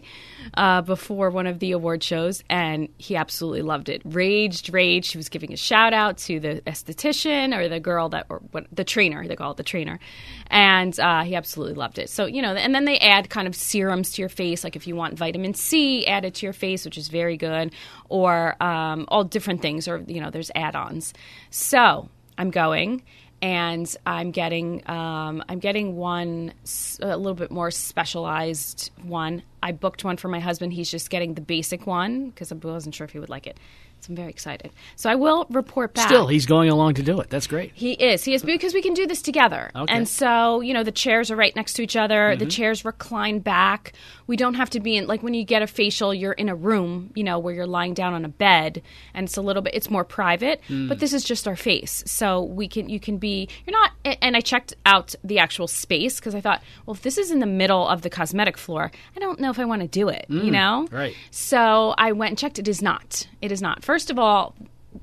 uh, 0.53 0.81
before 0.81 1.29
one 1.29 1.47
of 1.47 1.59
the 1.59 1.73
award 1.73 2.01
shows, 2.01 2.41
and 2.50 2.88
he 2.97 3.17
absolutely 3.17 3.62
loved 3.62 3.89
it. 3.89 4.01
Raged, 4.06 4.73
raged. 4.73 5.12
He 5.12 5.17
was 5.17 5.27
giving 5.27 5.51
a 5.51 5.57
shout 5.57 5.94
out 5.94 6.17
to 6.19 6.39
the 6.39 6.62
esthetician 6.65 7.53
or 7.53 7.67
the 7.67 7.81
girl 7.81 8.07
that, 8.09 8.25
or 8.29 8.41
what, 8.51 8.67
the 8.71 8.85
trainer, 8.85 9.27
they 9.27 9.35
call 9.35 9.51
it 9.51 9.57
the 9.57 9.63
trainer. 9.63 10.00
And 10.47 10.97
uh, 10.97 11.23
he 11.23 11.35
absolutely 11.35 11.75
loved 11.75 12.00
it. 12.00 12.09
So, 12.09 12.25
you 12.25 12.41
know, 12.41 12.56
and 12.56 12.73
then 12.73 12.85
they 12.85 12.97
add 13.00 13.29
kind 13.29 13.50
of 13.50 13.56
serums 13.56 14.13
to 14.13 14.21
your 14.21 14.29
face, 14.29 14.63
like 14.63 14.77
if 14.77 14.88
you 14.88 14.95
want 14.95 15.17
vitamin 15.17 15.53
C 15.56 16.06
added 16.07 16.35
to 16.35 16.45
your 16.45 16.53
face, 16.53 16.85
which 16.85 16.97
is 16.97 17.09
very 17.09 17.35
good, 17.35 17.73
or 18.07 18.62
um, 18.63 19.06
all 19.09 19.25
different 19.25 19.62
things, 19.62 19.89
or, 19.89 20.06
you 20.07 20.21
know, 20.21 20.29
there's 20.29 20.51
add 20.56 20.75
ons. 20.77 21.13
So 21.50 22.07
I'm 22.38 22.50
going 22.50 23.03
and 23.41 23.95
I'm 24.05 24.31
getting 24.31 24.87
um, 24.89 25.43
I'm 25.47 25.59
getting 25.59 25.95
one 25.95 26.53
a 27.01 27.17
little 27.17 27.33
bit 27.33 27.51
more 27.51 27.71
specialized 27.71 28.91
one. 29.03 29.43
I 29.61 29.71
booked 29.71 30.03
one 30.03 30.17
for 30.17 30.27
my 30.27 30.39
husband. 30.39 30.73
He's 30.73 30.89
just 30.89 31.09
getting 31.09 31.33
the 31.33 31.41
basic 31.41 31.85
one 31.85 32.29
because 32.29 32.51
I 32.51 32.55
wasn't 32.55 32.95
sure 32.95 33.05
if 33.05 33.11
he 33.11 33.19
would 33.19 33.29
like 33.29 33.47
it. 33.47 33.59
So 34.05 34.11
I'm 34.11 34.15
very 34.15 34.29
excited. 34.29 34.71
So 34.95 35.09
I 35.09 35.15
will 35.15 35.47
report 35.49 35.95
back. 35.95 36.07
Still, 36.07 36.27
he's 36.27 36.45
going 36.45 36.69
along 36.69 36.93
to 36.95 37.03
do 37.03 37.19
it. 37.21 37.31
That's 37.31 37.47
great. 37.47 37.71
He 37.73 37.93
is. 37.93 38.23
He 38.23 38.35
is 38.35 38.43
because 38.43 38.75
we 38.75 38.83
can 38.83 38.93
do 38.93 39.07
this 39.07 39.23
together. 39.23 39.71
Okay. 39.75 39.79
Mm-hmm. 39.85 39.97
And 39.97 40.07
so, 40.07 40.61
you 40.61 40.75
know, 40.75 40.83
the 40.83 40.91
chairs 40.91 41.31
are 41.31 41.35
right 41.35 41.55
next 41.55 41.73
to 41.73 41.81
each 41.83 41.95
other. 41.95 42.35
The 42.35 42.45
chairs 42.45 42.85
recline 42.85 43.39
back. 43.39 43.93
We 44.27 44.38
don't 44.38 44.53
have 44.55 44.69
to 44.71 44.79
be 44.79 44.95
in 44.95 45.07
like 45.07 45.24
when 45.24 45.33
you 45.33 45.43
get 45.43 45.63
a 45.63 45.67
facial, 45.67 46.13
you're 46.13 46.33
in 46.33 46.50
a 46.50 46.55
room, 46.55 47.12
you 47.15 47.24
know, 47.24 47.39
where 47.39 47.53
you're 47.53 47.65
lying 47.65 47.95
down 47.95 48.13
on 48.13 48.25
a 48.25 48.29
bed 48.29 48.83
and 49.15 49.25
it's 49.27 49.38
a 49.38 49.41
little 49.41 49.63
bit 49.63 49.74
it's 49.74 49.89
more 49.89 50.03
private, 50.03 50.62
Mm. 50.69 50.88
but 50.89 51.00
this 51.00 51.13
is 51.13 51.24
just 51.24 51.47
our 51.47 51.55
face. 51.55 52.03
So 52.05 52.43
we 52.43 52.67
can 52.67 52.89
you 52.89 53.00
can 53.00 53.17
be 53.17 53.50
you're 53.65 53.77
not 53.79 53.91
and 54.21 54.35
I 54.38 54.41
checked 54.41 54.75
out 54.85 55.15
the 55.24 55.39
actual 55.39 55.67
space 55.67 56.19
because 56.19 56.35
I 56.35 56.41
thought, 56.41 56.62
well, 56.85 56.93
if 56.95 57.01
this 57.01 57.17
is 57.17 57.31
in 57.31 57.39
the 57.39 57.45
middle 57.47 57.88
of 57.88 58.03
the 58.03 58.09
cosmetic 58.09 58.57
floor, 58.57 58.91
I 59.15 59.19
don't 59.19 59.39
know 59.39 59.50
if 59.50 59.57
I 59.59 59.65
want 59.65 59.81
to 59.81 59.88
do 59.88 60.09
it, 60.09 60.25
you 60.29 60.51
know? 60.51 60.85
Mm. 60.89 60.93
right. 60.93 61.15
So 61.31 61.93
I 61.97 62.12
went 62.12 62.31
and 62.31 62.38
checked. 62.38 62.59
It 62.59 62.67
is 62.67 62.81
not. 62.81 63.27
It 63.41 63.51
is 63.51 63.62
not. 63.62 63.83
First 63.83 63.94
of 64.11 64.19
all, 64.19 64.55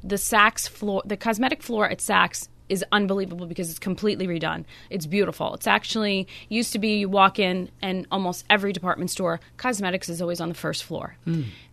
the 0.03 0.17
Saks 0.17 0.69
floor, 0.69 1.03
the 1.05 1.17
cosmetic 1.17 1.63
floor 1.63 1.89
at 1.89 1.99
Saks 1.99 2.49
is 2.69 2.85
unbelievable 2.91 3.47
because 3.47 3.69
it's 3.69 3.79
completely 3.79 4.27
redone. 4.27 4.65
It's 4.89 5.05
beautiful. 5.05 5.53
It's 5.55 5.67
actually 5.67 6.27
used 6.49 6.73
to 6.73 6.79
be 6.79 7.01
you 7.01 7.09
walk 7.09 7.39
in 7.39 7.71
and 7.83 8.07
almost 8.11 8.47
every 8.49 8.73
department 8.73 9.11
store, 9.11 9.41
cosmetics 9.59 10.09
is 10.09 10.23
always 10.23 10.41
on 10.41 10.49
the 10.49 10.55
first 10.55 10.85
floor. 10.85 11.17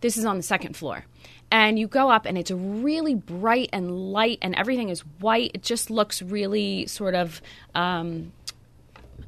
This 0.02 0.18
is 0.18 0.26
on 0.26 0.36
the 0.36 0.42
second 0.42 0.76
floor. 0.76 1.06
And 1.50 1.78
you 1.78 1.86
go 1.86 2.10
up 2.10 2.26
and 2.26 2.36
it's 2.36 2.50
really 2.50 3.14
bright 3.14 3.70
and 3.72 4.12
light 4.12 4.38
and 4.42 4.54
everything 4.54 4.90
is 4.90 5.00
white. 5.20 5.52
It 5.54 5.62
just 5.62 5.90
looks 5.90 6.20
really 6.20 6.86
sort 6.86 7.14
of 7.14 7.40
um, 7.74 8.32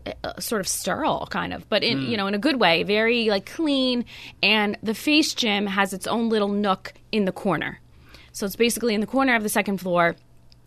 uh, 0.06 0.38
sort 0.40 0.60
of 0.60 0.66
sterile 0.66 1.26
kind 1.30 1.52
of 1.52 1.68
but 1.68 1.84
in 1.84 2.02
you 2.02 2.16
know 2.16 2.26
in 2.26 2.34
a 2.34 2.38
good 2.38 2.58
way 2.58 2.82
very 2.82 3.28
like 3.28 3.46
clean 3.46 4.04
and 4.42 4.76
the 4.82 4.94
face 4.94 5.32
gym 5.32 5.66
has 5.66 5.92
its 5.92 6.08
own 6.08 6.28
little 6.28 6.48
nook 6.48 6.92
in 7.12 7.24
the 7.24 7.30
corner 7.30 7.78
so 8.32 8.46
it's 8.46 8.56
basically 8.56 8.94
in 8.94 9.00
the 9.00 9.06
corner 9.06 9.34
of 9.36 9.42
the 9.42 9.48
second 9.48 9.78
floor. 9.78 10.16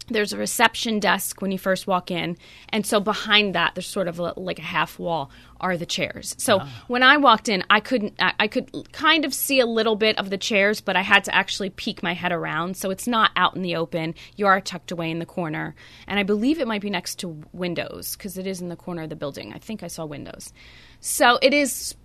There's 0.08 0.34
a 0.34 0.38
reception 0.38 1.00
desk 1.00 1.42
when 1.42 1.52
you 1.52 1.58
first 1.58 1.88
walk 1.88 2.12
in. 2.12 2.38
And 2.70 2.86
so 2.86 3.00
behind 3.00 3.56
that 3.56 3.74
there's 3.74 3.88
sort 3.88 4.08
of 4.08 4.20
a, 4.20 4.34
like 4.38 4.60
a 4.60 4.64
half 4.64 5.00
wall 5.00 5.32
are 5.60 5.78
the 5.78 5.86
chairs. 5.86 6.36
So 6.38 6.60
ah. 6.62 6.84
when 6.88 7.02
i 7.02 7.18
walked 7.18 7.50
in 7.50 7.64
i 7.72 7.80
couldn't 7.80 8.14
I, 8.20 8.34
I 8.42 8.48
could 8.48 8.92
kind 8.92 9.26
of 9.26 9.34
see 9.34 9.60
a 9.60 9.66
little 9.66 9.96
bit 9.96 10.20
of 10.20 10.30
the 10.30 10.38
chairs 10.38 10.80
but 10.80 10.96
i 10.96 11.02
had 11.02 11.24
to 11.24 11.34
actually 11.34 11.72
peek 11.72 12.04
my 12.04 12.14
head 12.14 12.32
around. 12.32 12.78
So 12.78 12.92
it's 12.92 13.08
not 13.08 13.32
out 13.36 13.56
in 13.56 13.64
the 13.64 13.76
open. 13.76 14.14
You 14.36 14.46
are 14.46 14.62
tucked 14.62 14.92
away 14.92 15.10
in 15.10 15.18
the 15.18 15.26
corner. 15.26 15.74
And 16.08 16.20
i 16.20 16.24
believe 16.24 16.60
it 16.60 16.68
might 16.68 16.82
be 16.82 16.92
next 16.92 17.16
to 17.20 17.42
windows 17.52 18.16
because 18.16 18.38
it 18.38 18.46
is 18.46 18.62
in 18.62 18.70
the 18.70 18.76
corner 18.76 19.04
of 19.04 19.10
the 19.10 19.16
building. 19.16 19.54
I 19.54 19.58
think 19.58 19.82
i 19.82 19.88
saw 19.88 20.06
windows. 20.06 20.54
So 21.00 21.40
it 21.42 21.54
is 21.54 21.96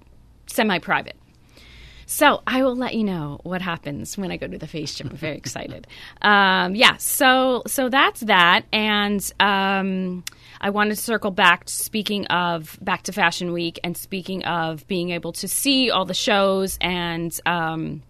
semi-private 0.46 1.16
So 2.12 2.42
I 2.44 2.64
will 2.64 2.74
let 2.74 2.96
you 2.96 3.04
know 3.04 3.38
what 3.44 3.62
happens 3.62 4.18
when 4.18 4.32
I 4.32 4.36
go 4.36 4.48
to 4.48 4.58
the 4.58 4.66
face 4.66 4.96
gym. 4.96 5.10
I'm 5.12 5.16
very 5.16 5.36
excited. 5.36 5.86
Um, 6.20 6.74
yeah, 6.74 6.96
so 6.96 7.62
so 7.68 7.88
that's 7.88 8.22
that, 8.22 8.64
and 8.72 9.22
um, 9.38 10.24
I 10.60 10.70
want 10.70 10.90
to 10.90 10.96
circle 10.96 11.30
back. 11.30 11.68
Speaking 11.68 12.26
of 12.26 12.76
back 12.82 13.04
to 13.04 13.12
Fashion 13.12 13.52
Week, 13.52 13.78
and 13.84 13.96
speaking 13.96 14.42
of 14.44 14.84
being 14.88 15.10
able 15.10 15.30
to 15.34 15.46
see 15.46 15.92
all 15.92 16.04
the 16.04 16.12
shows 16.12 16.78
and 16.80 17.32
um, 17.46 18.02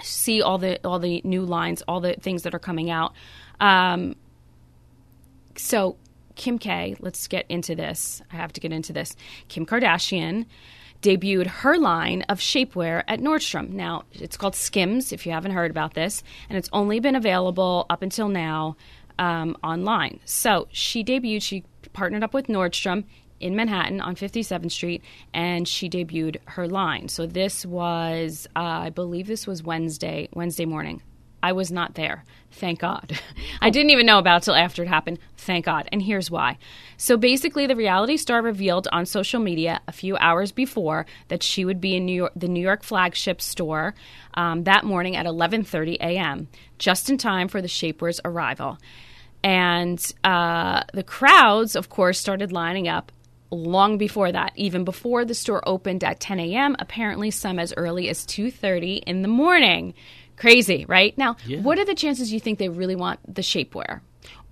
see 0.00 0.40
all 0.40 0.58
the 0.58 0.78
all 0.86 1.00
the 1.00 1.20
new 1.24 1.42
lines, 1.42 1.82
all 1.88 1.98
the 1.98 2.14
things 2.14 2.44
that 2.44 2.54
are 2.54 2.60
coming 2.60 2.88
out. 2.88 3.14
Um, 3.58 4.14
so 5.56 5.96
Kim 6.36 6.60
K, 6.60 6.94
let's 7.00 7.26
get 7.26 7.46
into 7.48 7.74
this. 7.74 8.22
I 8.32 8.36
have 8.36 8.52
to 8.52 8.60
get 8.60 8.72
into 8.72 8.92
this. 8.92 9.16
Kim 9.48 9.66
Kardashian 9.66 10.46
debuted 11.04 11.46
her 11.46 11.76
line 11.76 12.22
of 12.22 12.38
shapewear 12.38 13.04
at 13.06 13.20
Nordstrom. 13.20 13.68
Now, 13.70 14.04
it's 14.12 14.38
called 14.38 14.56
Skims, 14.56 15.12
if 15.12 15.26
you 15.26 15.32
haven't 15.32 15.52
heard 15.52 15.70
about 15.70 15.92
this, 15.92 16.22
and 16.48 16.56
it's 16.56 16.70
only 16.72 16.98
been 16.98 17.14
available 17.14 17.84
up 17.90 18.00
until 18.00 18.28
now 18.28 18.76
um, 19.18 19.54
online. 19.62 20.18
So 20.24 20.66
she 20.72 21.04
debuted, 21.04 21.42
she 21.42 21.62
partnered 21.92 22.24
up 22.24 22.32
with 22.32 22.46
Nordstrom 22.46 23.04
in 23.38 23.54
Manhattan 23.54 24.00
on 24.00 24.16
57th 24.16 24.72
Street, 24.72 25.02
and 25.34 25.68
she 25.68 25.90
debuted 25.90 26.36
her 26.46 26.66
line. 26.66 27.08
So 27.08 27.26
this 27.26 27.66
was, 27.66 28.48
uh, 28.56 28.60
I 28.60 28.90
believe 28.90 29.26
this 29.26 29.46
was 29.46 29.62
Wednesday, 29.62 30.30
Wednesday 30.32 30.64
morning. 30.64 31.02
I 31.44 31.52
was 31.52 31.70
not 31.70 31.94
there. 31.94 32.24
Thank 32.52 32.78
God. 32.78 33.20
I 33.60 33.68
didn't 33.68 33.90
even 33.90 34.06
know 34.06 34.18
about 34.18 34.42
it 34.42 34.44
till 34.46 34.54
after 34.54 34.82
it 34.82 34.88
happened. 34.88 35.18
Thank 35.36 35.66
God. 35.66 35.86
And 35.92 36.00
here's 36.00 36.30
why. 36.30 36.56
So 36.96 37.18
basically, 37.18 37.66
the 37.66 37.76
reality 37.76 38.16
star 38.16 38.40
revealed 38.40 38.88
on 38.90 39.04
social 39.04 39.40
media 39.40 39.82
a 39.86 39.92
few 39.92 40.16
hours 40.16 40.52
before 40.52 41.04
that 41.28 41.42
she 41.42 41.66
would 41.66 41.82
be 41.82 41.96
in 41.96 42.06
New 42.06 42.14
York, 42.14 42.32
the 42.34 42.48
New 42.48 42.62
York 42.62 42.82
flagship 42.82 43.42
store 43.42 43.94
um, 44.32 44.64
that 44.64 44.84
morning 44.84 45.16
at 45.16 45.26
11:30 45.26 45.96
a.m., 45.96 46.48
just 46.78 47.10
in 47.10 47.18
time 47.18 47.48
for 47.48 47.60
the 47.60 47.68
shapewear's 47.68 48.22
arrival. 48.24 48.78
And 49.42 50.00
uh, 50.24 50.84
the 50.94 51.02
crowds, 51.02 51.76
of 51.76 51.90
course, 51.90 52.18
started 52.18 52.52
lining 52.52 52.88
up 52.88 53.12
long 53.50 53.98
before 53.98 54.32
that 54.32 54.52
even 54.56 54.84
before 54.84 55.24
the 55.24 55.34
store 55.34 55.62
opened 55.68 56.02
at 56.02 56.18
10 56.18 56.40
a.m 56.40 56.74
apparently 56.80 57.30
some 57.30 57.60
as 57.60 57.72
early 57.76 58.08
as 58.08 58.26
2.30 58.26 59.02
in 59.06 59.22
the 59.22 59.28
morning 59.28 59.94
Crazy, 60.36 60.84
right? 60.86 61.16
Now, 61.16 61.36
yeah. 61.46 61.60
what 61.60 61.78
are 61.78 61.84
the 61.84 61.94
chances 61.94 62.32
you 62.32 62.40
think 62.40 62.58
they 62.58 62.68
really 62.68 62.96
want 62.96 63.20
the 63.32 63.42
shapewear? 63.42 64.00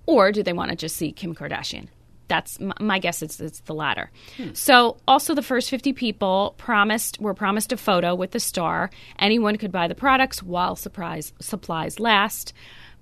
Or 0.05 0.31
do 0.31 0.43
they 0.43 0.53
want 0.53 0.71
to 0.71 0.75
just 0.75 0.95
see 0.95 1.11
Kim 1.11 1.35
Kardashian? 1.35 1.87
That's 2.27 2.57
my 2.79 2.99
guess. 2.99 3.21
It's, 3.21 3.39
it's 3.39 3.59
the 3.61 3.73
latter. 3.73 4.09
Hmm. 4.37 4.53
So, 4.53 4.97
also 5.07 5.35
the 5.35 5.41
first 5.41 5.69
50 5.69 5.93
people 5.93 6.55
promised 6.57 7.19
were 7.19 7.33
promised 7.33 7.71
a 7.71 7.77
photo 7.77 8.15
with 8.15 8.31
the 8.31 8.39
star. 8.39 8.89
Anyone 9.19 9.57
could 9.57 9.71
buy 9.71 9.87
the 9.87 9.95
products 9.95 10.41
while 10.41 10.75
surprise 10.75 11.33
supplies 11.39 11.99
last. 11.99 12.53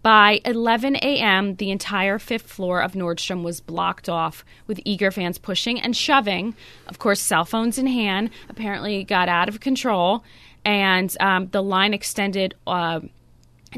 By 0.04 0.42
11 0.46 0.96
a.m., 0.96 1.56
the 1.58 1.70
entire 1.70 2.18
fifth 2.18 2.48
floor 2.48 2.82
of 2.82 2.94
Nordstrom 2.94 3.44
was 3.44 3.62
blocked 3.62 4.10
off 4.10 4.44
with 4.66 4.80
eager 4.84 5.12
fans 5.12 5.38
pushing 5.38 5.80
and 5.80 5.96
shoving. 5.96 6.56
Of 6.88 6.98
course, 6.98 7.20
cell 7.20 7.46
phones 7.46 7.78
in 7.78 7.86
hand 7.86 8.32
apparently 8.50 9.04
got 9.04 9.30
out 9.30 9.48
of 9.48 9.60
control 9.60 10.24
and 10.66 11.16
um, 11.20 11.48
the 11.48 11.62
line 11.62 11.94
extended. 11.94 12.56
Uh, 12.66 13.02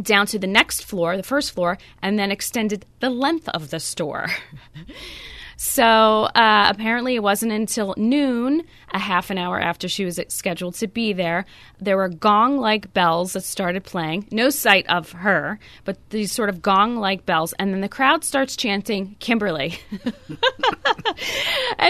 down 0.02 0.26
to 0.26 0.40
the 0.40 0.48
next 0.48 0.84
floor, 0.84 1.16
the 1.16 1.24
first 1.24 1.52
floor, 1.52 1.78
and 2.02 2.18
then 2.18 2.32
extended 2.32 2.86
the 3.00 3.10
length 3.10 3.48
of 3.50 3.70
the 3.70 3.80
store. 3.80 4.28
so 5.58 5.84
uh, 5.84 6.68
apparently, 6.70 7.16
it 7.16 7.24
wasn't 7.24 7.52
until 7.52 7.94
noon, 7.98 8.64
a 8.94 9.00
half 9.00 9.30
an 9.30 9.38
hour 9.38 9.60
after 9.60 9.88
she 9.88 10.06
was 10.06 10.20
scheduled 10.30 10.76
to 10.76 10.88
be 10.88 11.14
there, 11.14 11.46
there 11.80 11.98
were 11.98 12.10
gong 12.10 12.58
like 12.58 12.94
bells 12.94 13.34
that 13.34 13.44
started 13.44 13.84
playing. 13.84 14.28
No 14.32 14.50
sight 14.50 14.88
of 14.88 15.12
her, 15.12 15.60
but 15.86 15.98
these 16.10 16.32
sort 16.32 16.50
of 16.50 16.62
gong 16.62 16.96
like 16.98 17.26
bells. 17.26 17.54
And 17.60 17.74
then 17.74 17.82
the 17.82 17.90
crowd 17.90 18.24
starts 18.24 18.56
chanting 18.56 19.16
Kimberly. 19.20 19.80
and 19.92 20.10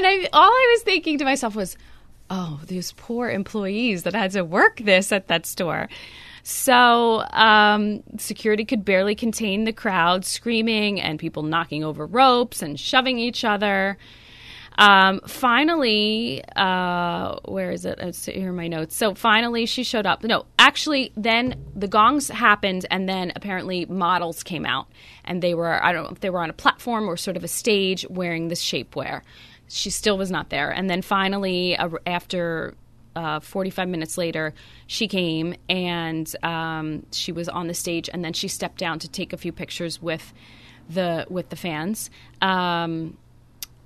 I, 0.06 0.28
all 0.34 0.50
I 0.50 0.76
was 0.76 0.84
thinking 0.84 1.18
to 1.20 1.26
myself 1.26 1.56
was, 1.56 1.78
oh, 2.30 2.60
these 2.66 2.92
poor 2.94 3.30
employees 3.30 4.04
that 4.04 4.14
had 4.14 4.32
to 4.32 4.44
work 4.44 4.78
this 4.78 5.12
at 5.12 5.28
that 5.28 5.46
store. 5.46 5.88
So 6.44 7.24
um, 7.32 8.04
security 8.18 8.66
could 8.66 8.84
barely 8.84 9.16
contain 9.16 9.64
the 9.64 9.72
crowd 9.72 10.26
screaming 10.26 11.00
and 11.00 11.18
people 11.18 11.44
knocking 11.44 11.84
over 11.84 12.06
ropes 12.06 12.62
and 12.62 12.78
shoving 12.78 13.18
each 13.18 13.46
other. 13.46 13.98
Um, 14.78 15.22
finally, 15.28 16.44
uh, 16.56 17.38
where 17.46 17.72
is 17.72 17.86
it? 17.86 18.00
Let's 18.02 18.18
see, 18.18 18.34
here 18.34 18.50
are 18.50 18.54
my 18.54 18.68
notes. 18.68 18.96
So 18.96 19.14
finally, 19.14 19.66
she 19.66 19.84
showed 19.84 20.06
up. 20.06 20.24
No, 20.24 20.46
actually, 20.58 21.14
then 21.16 21.64
the 21.76 21.88
gongs 21.88 22.28
happened, 22.30 22.88
and 22.90 23.08
then 23.08 23.32
apparently 23.36 23.86
models 23.86 24.42
came 24.42 24.66
out, 24.66 24.88
and 25.24 25.42
they 25.42 25.54
were 25.54 25.84
I 25.84 25.94
don't 25.94 26.06
know 26.06 26.10
if 26.10 26.22
they 26.22 26.32
were 26.32 26.42
on 26.42 26.50
a 26.50 26.54
platform 26.54 27.08
or 27.08 27.18
sort 27.18 27.38
of 27.38 27.44
a 27.44 27.48
stage 27.48 28.06
wearing 28.10 28.48
this 28.48 28.64
shapewear 28.64 29.22
she 29.74 29.90
still 29.90 30.18
was 30.18 30.30
not 30.30 30.50
there. 30.50 30.70
And 30.70 30.90
then 30.90 31.02
finally, 31.02 31.76
uh, 31.76 31.90
after 32.06 32.76
uh, 33.16 33.40
45 33.40 33.90
minutes 33.90 34.18
later, 34.18 34.54
she 34.88 35.08
came 35.08 35.56
and 35.68 36.34
um, 36.44 37.06
she 37.12 37.32
was 37.32 37.50
on 37.50 37.68
the 37.68 37.74
stage, 37.74 38.10
and 38.12 38.24
then 38.24 38.34
she 38.34 38.48
stepped 38.48 38.78
down 38.78 39.00
to 39.00 39.08
take 39.08 39.34
a 39.34 39.38
few 39.38 39.52
pictures 39.52 40.02
with 40.02 40.34
the 40.90 41.26
with 41.30 41.50
the 41.50 41.56
fans. 41.56 42.10
Um, 42.42 43.18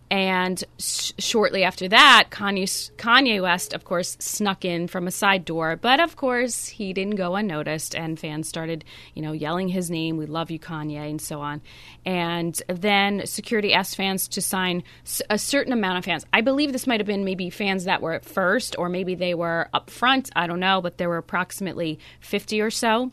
and 0.10 0.64
sh- 0.80 1.12
shortly 1.20 1.64
after 1.64 1.88
that, 1.90 2.28
Kanye, 2.30 2.92
Kanye 2.98 3.42
West, 3.42 3.74
of 3.74 3.84
course, 3.84 4.16
snuck 4.20 4.64
in 4.64 4.88
from 4.88 5.08
a 5.08 5.12
side 5.12 5.46
door. 5.46 5.76
But 5.76 6.00
of 6.00 6.16
course, 6.16 6.68
he 6.68 6.94
didn't 6.94 7.16
go 7.16 7.36
unnoticed, 7.36 7.96
and 7.96 8.20
fans 8.20 8.48
started, 8.48 8.86
you 9.14 9.22
know, 9.22 9.34
yelling 9.34 9.70
his 9.70 9.90
name, 9.90 10.18
"We 10.18 10.26
love 10.26 10.50
you, 10.52 10.60
Kanye," 10.60 11.10
and 11.10 11.22
so 11.22 11.42
on. 11.42 11.62
And 12.06 12.62
then 12.68 13.26
security 13.26 13.74
asked 13.74 13.96
fans 13.96 14.28
to 14.30 14.42
sign 14.42 14.84
a 15.30 15.38
certain 15.38 15.74
amount 15.74 15.98
of 15.98 16.06
fans. 16.06 16.26
I 16.32 16.42
believe 16.42 16.72
this 16.72 16.88
might 16.88 17.00
have 17.00 17.08
been 17.08 17.26
maybe 17.26 17.50
fans 17.50 17.84
that 17.84 18.02
were 18.02 18.14
at 18.14 18.26
first, 18.26 18.78
or 18.78 18.90
maybe 18.90 19.16
they 19.16 19.34
were 19.34 19.70
up 19.74 19.90
front. 19.90 20.30
I 20.36 20.48
don't 20.48 20.60
know, 20.60 20.82
but 20.82 20.98
there 20.98 21.10
were 21.10 21.18
approximately 21.18 22.00
50 22.22 22.62
or 22.62 22.72
so 22.72 23.12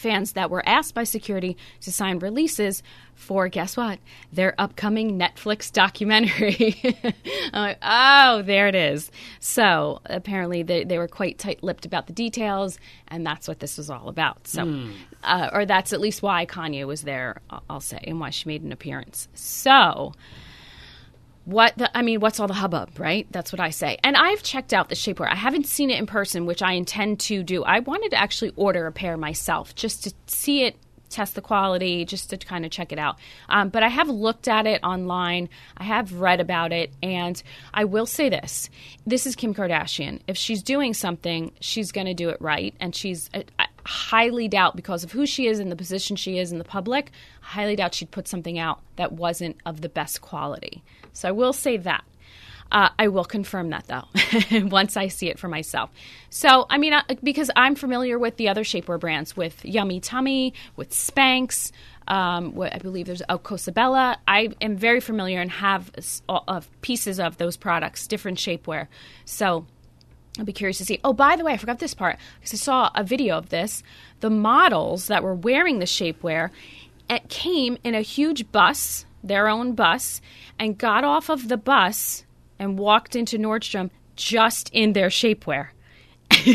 fans 0.00 0.32
that 0.32 0.50
were 0.50 0.66
asked 0.66 0.94
by 0.94 1.04
security 1.04 1.56
to 1.82 1.92
sign 1.92 2.18
releases 2.18 2.82
for 3.14 3.48
guess 3.48 3.76
what? 3.76 3.98
Their 4.32 4.54
upcoming 4.58 5.18
netflix 5.18 5.70
documentary. 5.70 6.74
I'm 7.52 7.62
like 7.62 7.78
oh 7.82 8.42
there 8.42 8.66
it 8.66 8.74
is. 8.74 9.10
So 9.38 10.00
apparently 10.06 10.62
they, 10.62 10.84
they 10.84 10.98
were 10.98 11.08
quite 11.08 11.38
tight-lipped 11.38 11.84
about 11.84 12.06
the 12.06 12.12
details 12.12 12.78
and 13.08 13.26
that's 13.26 13.46
what 13.46 13.60
this 13.60 13.76
was 13.76 13.90
all 13.90 14.08
about. 14.08 14.48
So 14.48 14.64
mm. 14.64 14.92
uh, 15.22 15.50
or 15.52 15.66
that's 15.66 15.92
at 15.92 16.00
least 16.00 16.22
why 16.22 16.46
kanye 16.46 16.86
was 16.86 17.02
there 17.02 17.40
i'll 17.68 17.80
say 17.80 18.02
and 18.04 18.18
why 18.18 18.30
she 18.30 18.48
made 18.48 18.62
an 18.62 18.72
appearance. 18.72 19.28
So 19.34 20.14
what 21.50 21.76
the, 21.76 21.96
I 21.96 22.02
mean, 22.02 22.20
what's 22.20 22.38
all 22.40 22.46
the 22.46 22.54
hubbub, 22.54 22.98
right? 22.98 23.26
That's 23.30 23.52
what 23.52 23.60
I 23.60 23.70
say. 23.70 23.98
And 24.04 24.16
I've 24.16 24.42
checked 24.42 24.72
out 24.72 24.88
the 24.88 24.94
shapewear. 24.94 25.30
I 25.30 25.34
haven't 25.36 25.66
seen 25.66 25.90
it 25.90 25.98
in 25.98 26.06
person, 26.06 26.46
which 26.46 26.62
I 26.62 26.72
intend 26.72 27.20
to 27.20 27.42
do. 27.42 27.64
I 27.64 27.80
wanted 27.80 28.10
to 28.10 28.18
actually 28.18 28.52
order 28.56 28.86
a 28.86 28.92
pair 28.92 29.16
myself 29.16 29.74
just 29.74 30.04
to 30.04 30.12
see 30.26 30.64
it, 30.64 30.76
test 31.08 31.34
the 31.34 31.40
quality, 31.40 32.04
just 32.04 32.30
to 32.30 32.36
kind 32.36 32.64
of 32.64 32.70
check 32.70 32.92
it 32.92 32.98
out. 32.98 33.16
Um, 33.48 33.68
but 33.68 33.82
I 33.82 33.88
have 33.88 34.08
looked 34.08 34.46
at 34.46 34.66
it 34.66 34.82
online. 34.84 35.48
I 35.76 35.84
have 35.84 36.14
read 36.14 36.40
about 36.40 36.72
it, 36.72 36.92
and 37.02 37.42
I 37.74 37.84
will 37.84 38.06
say 38.06 38.28
this: 38.28 38.70
this 39.06 39.26
is 39.26 39.34
Kim 39.34 39.52
Kardashian. 39.52 40.20
If 40.28 40.36
she's 40.36 40.62
doing 40.62 40.94
something, 40.94 41.52
she's 41.60 41.90
going 41.90 42.06
to 42.06 42.14
do 42.14 42.28
it 42.28 42.40
right, 42.40 42.74
and 42.80 42.94
she's. 42.94 43.28
I, 43.34 43.44
I 43.58 43.66
highly 43.84 44.48
doubt 44.48 44.76
because 44.76 45.04
of 45.04 45.12
who 45.12 45.26
she 45.26 45.46
is 45.46 45.58
and 45.58 45.70
the 45.70 45.76
position 45.76 46.16
she 46.16 46.38
is 46.38 46.52
in 46.52 46.58
the 46.58 46.64
public. 46.64 47.10
Highly 47.40 47.76
doubt 47.76 47.94
she'd 47.94 48.10
put 48.10 48.28
something 48.28 48.58
out 48.58 48.80
that 48.96 49.12
wasn't 49.12 49.56
of 49.64 49.80
the 49.80 49.88
best 49.88 50.20
quality. 50.20 50.82
So 51.12 51.28
I 51.28 51.32
will 51.32 51.52
say 51.52 51.76
that. 51.78 52.04
Uh, 52.72 52.88
I 53.00 53.08
will 53.08 53.24
confirm 53.24 53.70
that 53.70 53.86
though 53.88 54.04
once 54.68 54.96
I 54.96 55.08
see 55.08 55.28
it 55.28 55.40
for 55.40 55.48
myself. 55.48 55.90
So, 56.28 56.66
I 56.70 56.78
mean, 56.78 56.92
uh, 56.92 57.02
because 57.22 57.50
I'm 57.56 57.74
familiar 57.74 58.16
with 58.16 58.36
the 58.36 58.48
other 58.48 58.62
shapewear 58.62 59.00
brands, 59.00 59.36
with 59.36 59.64
Yummy 59.64 59.98
Tummy, 59.98 60.54
with 60.76 60.90
Spanx, 60.90 61.72
um, 62.06 62.54
what 62.54 62.72
I 62.72 62.78
believe 62.78 63.06
there's 63.06 63.22
oh, 63.28 63.38
Cosabella. 63.38 64.18
I 64.26 64.50
am 64.60 64.76
very 64.76 65.00
familiar 65.00 65.40
and 65.40 65.50
have 65.50 65.90
uh, 66.28 66.60
pieces 66.80 67.18
of 67.18 67.38
those 67.38 67.56
products, 67.56 68.06
different 68.06 68.38
shapewear. 68.38 68.86
So, 69.24 69.66
I'll 70.40 70.46
be 70.46 70.52
curious 70.52 70.78
to 70.78 70.84
see. 70.84 70.98
Oh, 71.04 71.12
by 71.12 71.36
the 71.36 71.44
way, 71.44 71.52
I 71.52 71.56
forgot 71.56 71.78
this 71.78 71.94
part 71.94 72.18
because 72.40 72.54
I 72.54 72.56
saw 72.56 72.90
a 72.94 73.04
video 73.04 73.36
of 73.38 73.50
this. 73.50 73.82
The 74.18 74.30
models 74.30 75.06
that 75.06 75.22
were 75.22 75.34
wearing 75.34 75.78
the 75.78 75.84
shapewear 75.84 76.50
it 77.08 77.28
came 77.28 77.76
in 77.82 77.94
a 77.94 78.02
huge 78.02 78.50
bus 78.52 79.04
their 79.22 79.48
own 79.48 79.74
bus, 79.74 80.20
and 80.58 80.78
got 80.78 81.04
off 81.04 81.28
of 81.28 81.48
the 81.48 81.56
bus 81.56 82.24
and 82.58 82.78
walked 82.78 83.16
into 83.16 83.38
Nordstrom 83.38 83.90
just 84.16 84.70
in 84.72 84.92
their 84.92 85.08
shapewear. 85.08 85.68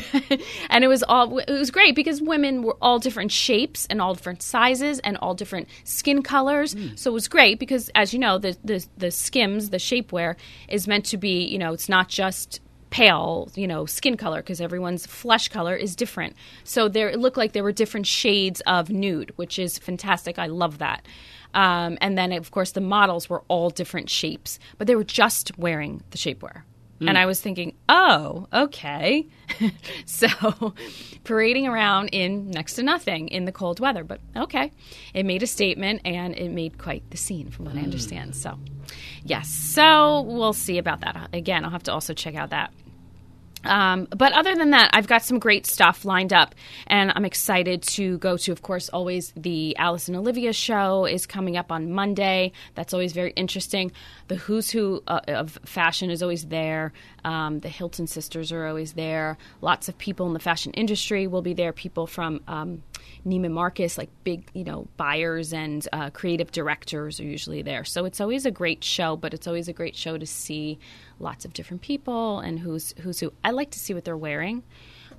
and 0.70 0.86
it 0.86 0.88
was 0.88 1.04
all 1.04 1.38
it 1.38 1.50
was 1.50 1.70
great 1.70 1.96
because 1.96 2.22
women 2.22 2.64
were 2.64 2.78
all 2.82 2.98
different 2.98 3.30
shapes 3.30 3.86
and 3.90 4.02
all 4.02 4.14
different 4.14 4.42
sizes 4.42 5.00
and 5.00 5.18
all 5.18 5.34
different 5.34 5.68
skin 5.84 6.24
colors. 6.24 6.76
Mm. 6.76 6.98
So 6.98 7.12
it 7.12 7.14
was 7.14 7.28
great 7.28 7.60
because 7.60 7.90
as 7.94 8.14
you 8.14 8.20
know 8.20 8.38
the, 8.38 8.58
the 8.64 8.86
the 8.98 9.12
skims, 9.12 9.72
the 9.72 9.78
shapewear 9.78 10.38
is 10.70 10.88
meant 10.88 11.06
to 11.08 11.18
be, 11.18 11.46
you 11.46 11.58
know, 11.58 11.74
it's 11.74 11.90
not 11.90 12.08
just 12.08 12.62
pale, 12.90 13.50
you 13.56 13.68
know, 13.68 13.86
skin 13.86 14.18
color 14.18 14.42
because 14.42 14.62
everyone's 14.62 15.06
flesh 15.06 15.50
color 15.50 15.76
is 15.76 15.96
different. 15.96 16.36
So 16.64 16.88
there, 16.88 17.10
it 17.10 17.20
looked 17.20 17.38
like 17.38 17.52
there 17.54 17.64
were 17.64 17.72
different 17.72 18.08
shades 18.08 18.62
of 18.62 18.90
nude, 18.90 19.32
which 19.36 19.60
is 19.60 19.78
fantastic. 19.78 20.40
I 20.40 20.48
love 20.48 20.78
that. 20.78 21.06
Um, 21.54 21.98
and 22.02 22.18
then, 22.18 22.32
of 22.34 22.52
course, 22.52 22.72
the 22.72 22.82
models 22.82 23.30
were 23.30 23.44
all 23.48 23.70
different 23.70 24.10
shapes, 24.10 24.60
but 24.78 24.88
they 24.88 24.96
were 24.96 25.06
just 25.06 25.58
wearing 25.58 26.04
the 26.12 26.18
shapewear. 26.18 26.64
Mm. 27.00 27.10
And 27.10 27.18
I 27.18 27.26
was 27.26 27.42
thinking, 27.42 27.76
oh, 27.90 28.48
okay. 28.54 29.28
so 30.06 30.74
parading 31.24 31.68
around 31.68 32.10
in 32.10 32.50
next 32.52 32.76
to 32.76 32.84
nothing 32.84 33.28
in 33.28 33.46
the 33.46 33.52
cold 33.52 33.80
weather, 33.80 34.04
but 34.04 34.22
okay. 34.36 34.72
It 35.14 35.26
made 35.26 35.44
a 35.44 35.48
statement 35.48 36.02
and 36.06 36.36
it 36.36 36.50
made 36.50 36.78
quite 36.78 37.10
the 37.12 37.18
scene, 37.18 37.50
from 37.50 37.66
what 37.66 37.76
mm. 37.76 37.82
I 37.82 37.84
understand. 37.84 38.36
So, 38.36 38.58
yes. 39.24 39.50
So 39.50 40.22
we'll 40.22 40.54
see 40.54 40.78
about 40.78 41.02
that. 41.02 41.30
Again, 41.34 41.66
I'll 41.66 41.72
have 41.72 41.84
to 41.84 41.94
also 41.94 42.14
check 42.14 42.36
out 42.36 42.52
that 42.52 42.74
um, 43.66 44.08
but 44.16 44.34
other 44.34 44.56
than 44.56 44.72
that, 44.72 44.90
I've 44.94 45.08
got 45.08 45.24
some 45.24 45.40
great 45.40 45.66
stuff 45.66 46.06
lined 46.06 46.34
up, 46.34 46.56
and 46.88 47.12
I'm 47.16 47.26
excited 47.26 47.82
to 47.84 48.18
go 48.20 48.38
to, 48.38 48.52
of 48.52 48.62
course, 48.62 48.90
always 48.90 49.34
the 49.36 49.76
Alice 49.78 50.08
and 50.08 50.18
Olivia 50.18 50.54
show 50.54 51.06
is 51.06 51.26
coming 51.26 51.58
up 51.58 51.72
on 51.72 51.92
Monday. 51.92 52.52
That's 52.76 52.94
always 52.94 53.14
very 53.14 53.32
interesting. 53.32 53.92
The 54.28 54.36
who's 54.36 54.70
who 54.70 55.04
uh, 55.08 55.22
of 55.28 55.60
fashion 55.66 56.10
is 56.10 56.22
always 56.22 56.46
there. 56.46 56.94
Um, 57.24 57.60
the 57.60 57.70
Hilton 57.70 58.08
sisters 58.08 58.52
are 58.52 58.68
always 58.68 58.94
there. 58.94 59.38
Lots 59.62 59.90
of 59.90 59.98
people 59.98 60.28
in 60.28 60.34
the 60.34 60.40
fashion 60.40 60.72
industry 60.74 61.28
will 61.28 61.42
be 61.42 61.54
there. 61.54 61.74
People 61.74 62.08
from 62.08 62.42
um, 62.48 62.84
Neiman 63.26 63.52
Marcus, 63.52 63.98
like 63.98 64.10
big, 64.24 64.50
you 64.54 64.64
know, 64.64 64.88
buyers 64.98 65.54
and 65.54 65.88
uh, 65.94 66.10
creative 66.10 66.52
directors 66.52 67.20
are 67.20 67.24
usually 67.24 67.62
there. 67.62 67.84
So 67.84 68.06
it's 68.06 68.22
always 68.22 68.46
a 68.46 68.52
great 68.52 68.84
show, 68.84 69.16
but 69.16 69.34
it's 69.34 69.48
always 69.48 69.68
a 69.68 69.74
great 69.74 69.96
show 69.96 70.18
to 70.18 70.26
see 70.26 70.80
lots 71.20 71.46
of 71.46 71.54
different 71.54 71.82
people 71.82 72.40
and 72.40 72.60
who's 72.60 72.94
who's 73.02 73.20
who. 73.20 73.34
I 73.44 73.52
like 73.52 73.72
to 73.72 73.80
see 73.80 73.94
what 73.94 74.06
they're 74.06 74.18
wearing 74.18 74.64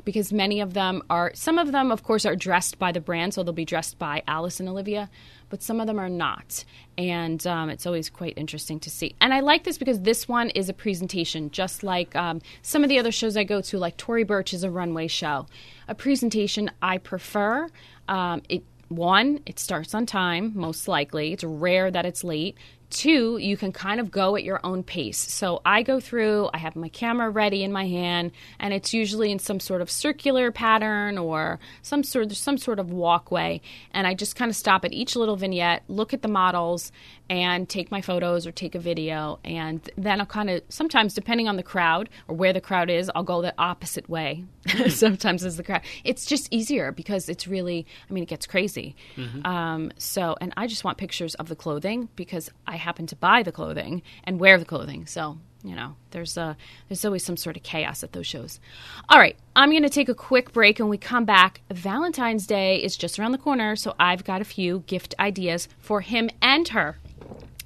because 0.07 0.33
many 0.33 0.61
of 0.61 0.73
them 0.73 1.03
are 1.11 1.31
some 1.35 1.59
of 1.59 1.73
them 1.73 1.93
of 1.93 2.03
course 2.03 2.25
are 2.25 2.37
dressed 2.37 2.79
by 2.79 2.91
the 2.91 3.01
brand 3.01 3.35
so 3.35 3.43
they'll 3.43 3.53
be 3.53 3.67
dressed 3.67 3.99
by 3.99 4.23
alice 4.27 4.59
and 4.59 4.69
olivia 4.69 5.11
but 5.51 5.63
some 5.63 5.81
of 5.81 5.87
them 5.87 5.99
are 5.99 6.09
not 6.09 6.65
and 6.97 7.47
um, 7.47 7.69
it's 7.69 7.85
always 7.85 8.09
quite 8.09 8.33
interesting 8.39 8.81
to 8.81 8.89
see 8.89 9.15
and 9.21 9.35
i 9.35 9.41
like 9.41 9.65
this 9.65 9.77
because 9.77 10.01
this 10.01 10.27
one 10.27 10.49
is 10.51 10.71
a 10.71 10.73
presentation 10.73 11.51
just 11.51 11.83
like 11.83 12.17
um, 12.17 12.41
some 12.63 12.83
of 12.83 12.89
the 12.89 12.99
other 12.99 13.13
shows 13.13 13.37
i 13.37 13.45
go 13.45 13.61
to 13.61 13.77
like 13.77 13.99
tory 13.99 14.25
burch 14.25 14.55
is 14.55 14.65
a 14.65 14.71
runway 14.71 15.07
show 15.07 15.45
a 15.89 15.95
presentation 15.95 16.71
i 16.81 16.97
prefer 16.97 17.69
um, 18.09 18.41
it 18.49 18.63
one, 18.89 19.41
it 19.47 19.59
starts 19.59 19.95
on 19.95 20.07
time, 20.07 20.53
most 20.55 20.87
likely. 20.87 21.33
It's 21.33 21.43
rare 21.43 21.91
that 21.91 22.07
it's 22.07 22.23
late. 22.23 22.57
Two, 22.91 23.39
you 23.39 23.57
can 23.57 23.73
kind 23.73 24.01
of 24.01 24.11
go 24.11 24.37
at 24.37 24.45
your 24.45 24.61
own 24.63 24.83
pace. 24.83 25.19
So 25.19 25.61
I 25.65 25.83
go 25.83 25.99
through, 25.99 26.51
I 26.55 26.59
have 26.59 26.77
my 26.77 26.89
camera 26.89 27.29
ready 27.31 27.65
in 27.65 27.73
my 27.73 27.87
hand, 27.87 28.33
and 28.61 28.73
it's 28.73 28.95
usually 28.95 29.33
in 29.33 29.39
some 29.39 29.61
sort 29.61 29.81
of 29.81 29.91
circular 29.91 30.53
pattern 30.53 31.19
or 31.19 31.59
some 31.83 32.05
sort 32.05 32.27
of 32.27 32.37
some 32.37 32.59
sort 32.59 32.79
of 32.79 32.93
walkway. 32.93 33.61
And 33.93 34.07
I 34.07 34.15
just 34.15 34.37
kind 34.37 34.49
of 34.49 34.57
stop 34.57 34.85
at 34.85 34.93
each 34.93 35.17
little 35.17 35.37
vignette, 35.37 35.83
look 35.89 36.15
at 36.15 36.23
the 36.23 36.29
models, 36.29 36.93
and 37.29 37.69
take 37.69 37.91
my 37.91 38.01
photos 38.01 38.47
or 38.47 38.53
take 38.53 38.75
a 38.75 38.79
video. 38.79 39.41
And 39.45 39.81
then 39.97 40.21
I'll 40.21 40.27
kind 40.27 40.49
of, 40.49 40.63
sometimes 40.69 41.15
depending 41.15 41.49
on 41.49 41.57
the 41.57 41.63
crowd 41.63 42.09
or 42.29 42.37
where 42.37 42.53
the 42.53 42.61
crowd 42.61 42.89
is, 42.89 43.11
I'll 43.15 43.25
go 43.25 43.43
the 43.43 43.55
opposite 43.59 44.09
way. 44.09 44.45
sometimes 44.89 45.45
as 45.45 45.57
the 45.57 45.63
crowd. 45.63 45.83
It's 46.05 46.27
just 46.27 46.53
easier 46.53 46.93
because 46.93 47.29
it's 47.29 47.47
really, 47.47 47.87
I 48.09 48.13
mean, 48.13 48.23
it 48.23 48.29
gets 48.29 48.47
crazy. 48.47 48.97
Mm-hmm. 49.17 49.47
Um, 49.47 49.93
so, 49.99 50.37
and 50.41 50.53
I 50.57 50.67
just 50.67 50.85
want 50.85 50.99
pictures 50.99 51.35
of 51.37 51.49
the 51.49 51.57
clothing 51.57 52.09
because 52.17 52.51
I 52.67 52.76
happen 52.77 53.07
to 53.09 53.17
buy 53.17 53.43
the 53.43 53.53
clothing 53.53 54.03
and 54.25 54.41
wear 54.41 54.59
the 54.59 54.65
clothing. 54.65 55.07
So, 55.07 55.39
you 55.63 55.75
know, 55.75 55.97
there's 56.11 56.37
a 56.37 56.57
there's 56.89 57.05
always 57.05 57.25
some 57.25 57.37
sort 57.37 57.57
of 57.57 57.63
chaos 57.63 58.03
at 58.03 58.13
those 58.13 58.27
shows. 58.27 58.61
All 59.09 59.19
right, 59.19 59.37
I'm 59.55 59.71
going 59.71 59.83
to 59.83 59.89
take 59.89 60.09
a 60.09 60.15
quick 60.15 60.53
break 60.53 60.79
and 60.81 60.89
we 60.89 60.99
come 60.99 61.25
back. 61.25 61.61
Valentine's 61.71 62.47
Day 62.47 62.77
is 62.77 62.97
just 62.97 63.19
around 63.19 63.33
the 63.33 63.39
corner, 63.39 63.77
so 63.77 63.95
I've 63.99 64.25
got 64.25 64.41
a 64.41 64.45
few 64.45 64.85
gift 64.87 65.15
ideas 65.19 65.69
for 65.79 66.01
him 66.01 66.31
and 66.41 66.69
her. 66.69 66.99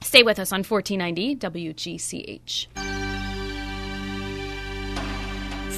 Stay 0.02 0.22
with 0.22 0.38
us 0.38 0.52
on 0.52 0.64
1490 0.64 1.36
WGCH. 1.36 3.09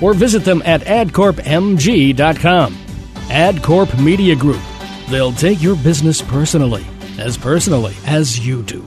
or 0.00 0.14
visit 0.14 0.44
them 0.44 0.62
at 0.64 0.82
adcorpmg.com. 0.82 2.74
AdCorp 3.28 4.02
Media 4.02 4.34
Group. 4.34 4.62
They'll 5.08 5.32
take 5.32 5.62
your 5.62 5.76
business 5.76 6.22
personally, 6.22 6.84
as 7.18 7.36
personally 7.36 7.94
as 8.06 8.44
you 8.44 8.62
do. 8.62 8.86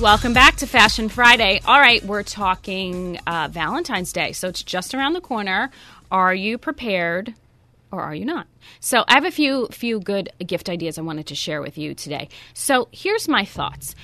Welcome 0.00 0.32
back 0.32 0.56
to 0.56 0.66
Fashion 0.66 1.10
Friday. 1.10 1.60
All 1.66 1.78
right, 1.78 2.02
we're 2.02 2.22
talking 2.22 3.18
uh, 3.26 3.48
Valentine's 3.50 4.14
Day, 4.14 4.32
so 4.32 4.48
it's 4.48 4.62
just 4.62 4.94
around 4.94 5.12
the 5.12 5.20
corner. 5.20 5.70
Are 6.10 6.34
you 6.34 6.58
prepared 6.58 7.34
or 7.92 8.00
are 8.00 8.14
you 8.14 8.24
not? 8.24 8.46
So 8.80 9.04
I 9.08 9.14
have 9.14 9.24
a 9.24 9.30
few 9.30 9.68
few 9.68 10.00
good 10.00 10.30
gift 10.46 10.68
ideas 10.68 10.98
I 10.98 11.02
wanted 11.02 11.26
to 11.28 11.34
share 11.34 11.60
with 11.60 11.78
you 11.78 11.94
today. 11.94 12.28
So 12.54 12.88
here's 12.92 13.28
my 13.28 13.44
thoughts. 13.44 13.94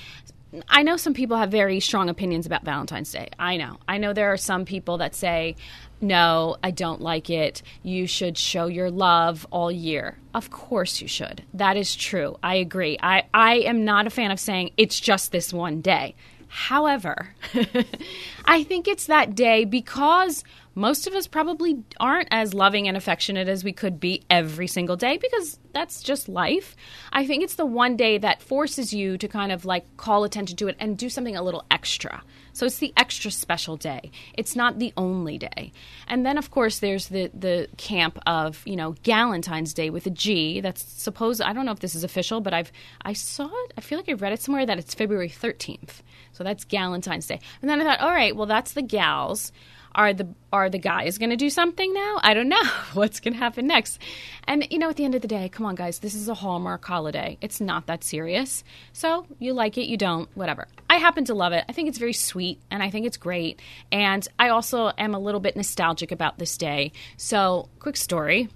I 0.69 0.81
know 0.83 0.95
some 0.95 1.13
people 1.13 1.37
have 1.37 1.51
very 1.51 1.79
strong 1.81 2.09
opinions 2.09 2.45
about 2.45 2.63
Valentine's 2.63 3.11
Day. 3.11 3.29
I 3.37 3.57
know. 3.57 3.77
I 3.87 3.97
know 3.97 4.13
there 4.13 4.31
are 4.31 4.37
some 4.37 4.63
people 4.63 4.97
that 4.99 5.13
say, 5.13 5.57
no, 5.99 6.55
I 6.63 6.71
don't 6.71 7.01
like 7.01 7.29
it. 7.29 7.61
You 7.83 8.07
should 8.07 8.37
show 8.37 8.67
your 8.67 8.89
love 8.89 9.45
all 9.51 9.71
year. 9.71 10.17
Of 10.33 10.49
course 10.49 11.01
you 11.01 11.07
should. 11.07 11.43
That 11.53 11.75
is 11.75 11.95
true. 11.95 12.37
I 12.41 12.55
agree. 12.55 12.97
I, 13.01 13.23
I 13.33 13.55
am 13.59 13.83
not 13.83 14.07
a 14.07 14.09
fan 14.11 14.31
of 14.31 14.39
saying 14.39 14.71
it's 14.77 14.99
just 14.99 15.31
this 15.31 15.51
one 15.51 15.81
day. 15.81 16.15
However, 16.47 17.35
I 18.45 18.63
think 18.63 18.87
it's 18.87 19.07
that 19.07 19.35
day 19.35 19.65
because 19.65 20.45
most 20.77 21.07
of 21.07 21.15
us 21.15 21.25
probably 21.25 21.83
aren't 21.99 22.27
as 22.29 22.53
loving 22.53 22.87
and 22.87 22.95
affectionate 22.95 23.49
as 23.49 23.63
we 23.63 23.73
could 23.73 23.99
be 23.99 24.21
every 24.29 24.67
single 24.67 24.95
day 24.95 25.17
because 25.17 25.57
that's 25.73 26.03
just 26.03 26.29
life. 26.29 26.75
I 27.11 27.25
think 27.25 27.43
it's 27.43 27.55
the 27.55 27.65
one 27.65 27.97
day 27.97 28.19
that 28.19 28.43
forces 28.43 28.93
you 28.93 29.17
to 29.17 29.27
kind 29.27 29.51
of 29.51 29.65
like 29.65 29.97
call 29.97 30.23
attention 30.23 30.55
to 30.57 30.67
it 30.67 30.75
and 30.79 30.95
do 30.95 31.09
something 31.09 31.35
a 31.35 31.41
little 31.41 31.65
extra. 31.71 32.21
So 32.53 32.67
it's 32.67 32.77
the 32.77 32.93
extra 32.95 33.31
special 33.31 33.75
day. 33.75 34.11
It's 34.35 34.55
not 34.55 34.77
the 34.77 34.93
only 34.95 35.39
day. 35.39 35.71
And 36.07 36.23
then 36.23 36.37
of 36.37 36.51
course 36.51 36.77
there's 36.77 37.07
the 37.07 37.31
the 37.33 37.67
camp 37.77 38.19
of, 38.27 38.61
you 38.67 38.75
know, 38.75 38.93
Galentine's 39.03 39.73
Day 39.73 39.89
with 39.89 40.05
a 40.05 40.11
G. 40.11 40.61
That's 40.61 40.83
supposed 40.83 41.41
I 41.41 41.53
don't 41.53 41.65
know 41.65 41.71
if 41.71 41.79
this 41.79 41.95
is 41.95 42.03
official, 42.03 42.39
but 42.39 42.53
I've 42.53 42.71
I 43.01 43.13
saw 43.13 43.47
it, 43.47 43.73
I 43.79 43.81
feel 43.81 43.97
like 43.97 44.09
I 44.09 44.13
read 44.13 44.33
it 44.33 44.41
somewhere 44.43 44.67
that 44.67 44.77
it's 44.77 44.93
February 44.93 45.29
13th. 45.29 46.03
So 46.33 46.43
that's 46.43 46.65
Galentine's 46.65 47.25
Day. 47.25 47.39
And 47.63 47.69
then 47.69 47.81
I 47.81 47.83
thought, 47.83 47.99
all 47.99 48.11
right, 48.11 48.35
well 48.35 48.45
that's 48.45 48.73
the 48.73 48.83
gals 48.83 49.51
are 49.97 50.13
the 50.13 50.27
are 50.53 50.69
the 50.69 50.77
guys 50.77 51.17
going 51.17 51.31
to 51.31 51.35
do 51.35 51.49
something 51.49 51.93
now? 51.93 52.19
I 52.21 52.33
don't 52.33 52.47
know 52.47 52.63
what's 52.93 53.19
going 53.19 53.33
to 53.33 53.39
happen 53.39 53.67
next. 53.67 53.99
And 54.47 54.65
you 54.71 54.77
know, 54.77 54.89
at 54.89 54.95
the 54.95 55.03
end 55.03 55.15
of 55.15 55.21
the 55.21 55.27
day, 55.27 55.49
come 55.49 55.65
on, 55.65 55.75
guys, 55.75 55.99
this 55.99 56.13
is 56.13 56.29
a 56.29 56.35
Hallmark 56.35 56.85
holiday. 56.85 57.37
It's 57.41 57.59
not 57.59 57.87
that 57.87 58.03
serious. 58.03 58.63
So 58.93 59.25
you 59.39 59.53
like 59.53 59.77
it, 59.77 59.87
you 59.87 59.97
don't, 59.97 60.29
whatever. 60.35 60.67
I 60.89 60.97
happen 60.97 61.25
to 61.25 61.33
love 61.33 61.51
it. 61.51 61.65
I 61.67 61.73
think 61.73 61.89
it's 61.89 61.97
very 61.97 62.13
sweet, 62.13 62.61
and 62.71 62.81
I 62.81 62.89
think 62.91 63.05
it's 63.05 63.17
great. 63.17 63.59
And 63.91 64.25
I 64.39 64.49
also 64.49 64.91
am 64.97 65.15
a 65.15 65.19
little 65.19 65.41
bit 65.41 65.55
nostalgic 65.55 66.11
about 66.11 66.37
this 66.37 66.57
day. 66.57 66.91
So, 67.17 67.67
quick 67.79 67.97
story: 67.97 68.49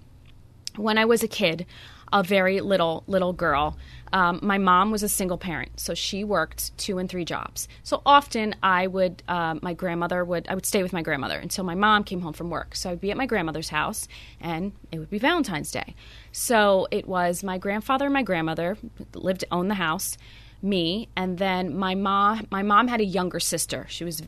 when 0.78 0.98
I 0.98 1.06
was 1.06 1.24
a 1.24 1.28
kid. 1.28 1.66
A 2.14 2.24
very 2.24 2.62
little 2.62 3.04
little 3.08 3.34
girl. 3.34 3.78
Um, 4.14 4.40
my 4.42 4.58
mom 4.58 4.92
was 4.92 5.04
a 5.04 5.10
single 5.10 5.38
parent, 5.38 5.80
so 5.80 5.94
she 5.94 6.24
worked 6.24 6.78
two 6.78 6.98
and 6.98 7.10
three 7.10 7.24
jobs. 7.24 7.70
So 7.84 8.02
often 8.06 8.56
I 8.62 8.88
would, 8.88 9.24
uh, 9.28 9.56
my 9.62 9.74
grandmother 9.74 10.26
would, 10.26 10.48
I 10.50 10.56
would 10.56 10.66
stay 10.66 10.84
with 10.84 10.92
my 10.92 11.02
grandmother 11.02 11.40
until 11.40 11.64
my 11.64 11.76
mom 11.76 12.04
came 12.04 12.20
home 12.20 12.34
from 12.34 12.50
work. 12.50 12.76
So 12.76 12.90
I'd 12.90 13.00
be 13.00 13.12
at 13.12 13.18
my 13.18 13.26
grandmother's 13.26 13.70
house, 13.70 14.10
and 14.42 14.74
it 14.92 15.00
would 15.00 15.10
be 15.10 15.18
Valentine's 15.18 15.72
Day. 15.72 15.96
So 16.34 16.88
it 16.92 17.08
was 17.08 17.42
my 17.42 17.58
grandfather 17.58 18.06
and 18.06 18.14
my 18.14 18.24
grandmother 18.24 18.78
lived 19.14 19.46
owned 19.50 19.70
the 19.70 19.76
house, 19.76 20.18
me, 20.62 21.08
and 21.16 21.38
then 21.38 21.78
my 21.78 21.96
mom. 21.96 22.48
My 22.52 22.64
mom 22.64 22.90
had 22.90 23.00
a 23.00 23.06
younger 23.06 23.40
sister. 23.40 23.86
She 23.88 24.04
was 24.04 24.22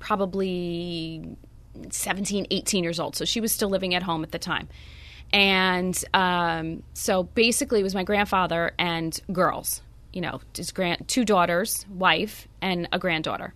probably 0.00 1.36
17, 1.88 2.46
18 2.50 2.84
years 2.84 3.00
old, 3.00 3.16
so 3.16 3.24
she 3.24 3.40
was 3.40 3.52
still 3.52 3.70
living 3.70 3.94
at 3.94 4.02
home 4.02 4.22
at 4.22 4.32
the 4.32 4.38
time. 4.38 4.68
And 5.32 6.02
um, 6.12 6.82
so 6.94 7.22
basically, 7.22 7.80
it 7.80 7.84
was 7.84 7.94
my 7.94 8.04
grandfather 8.04 8.72
and 8.78 9.18
girls. 9.32 9.82
You 10.12 10.22
know, 10.22 10.40
his 10.56 10.72
grand 10.72 11.06
two 11.08 11.24
daughters, 11.24 11.86
wife, 11.88 12.48
and 12.60 12.88
a 12.92 12.98
granddaughter. 12.98 13.54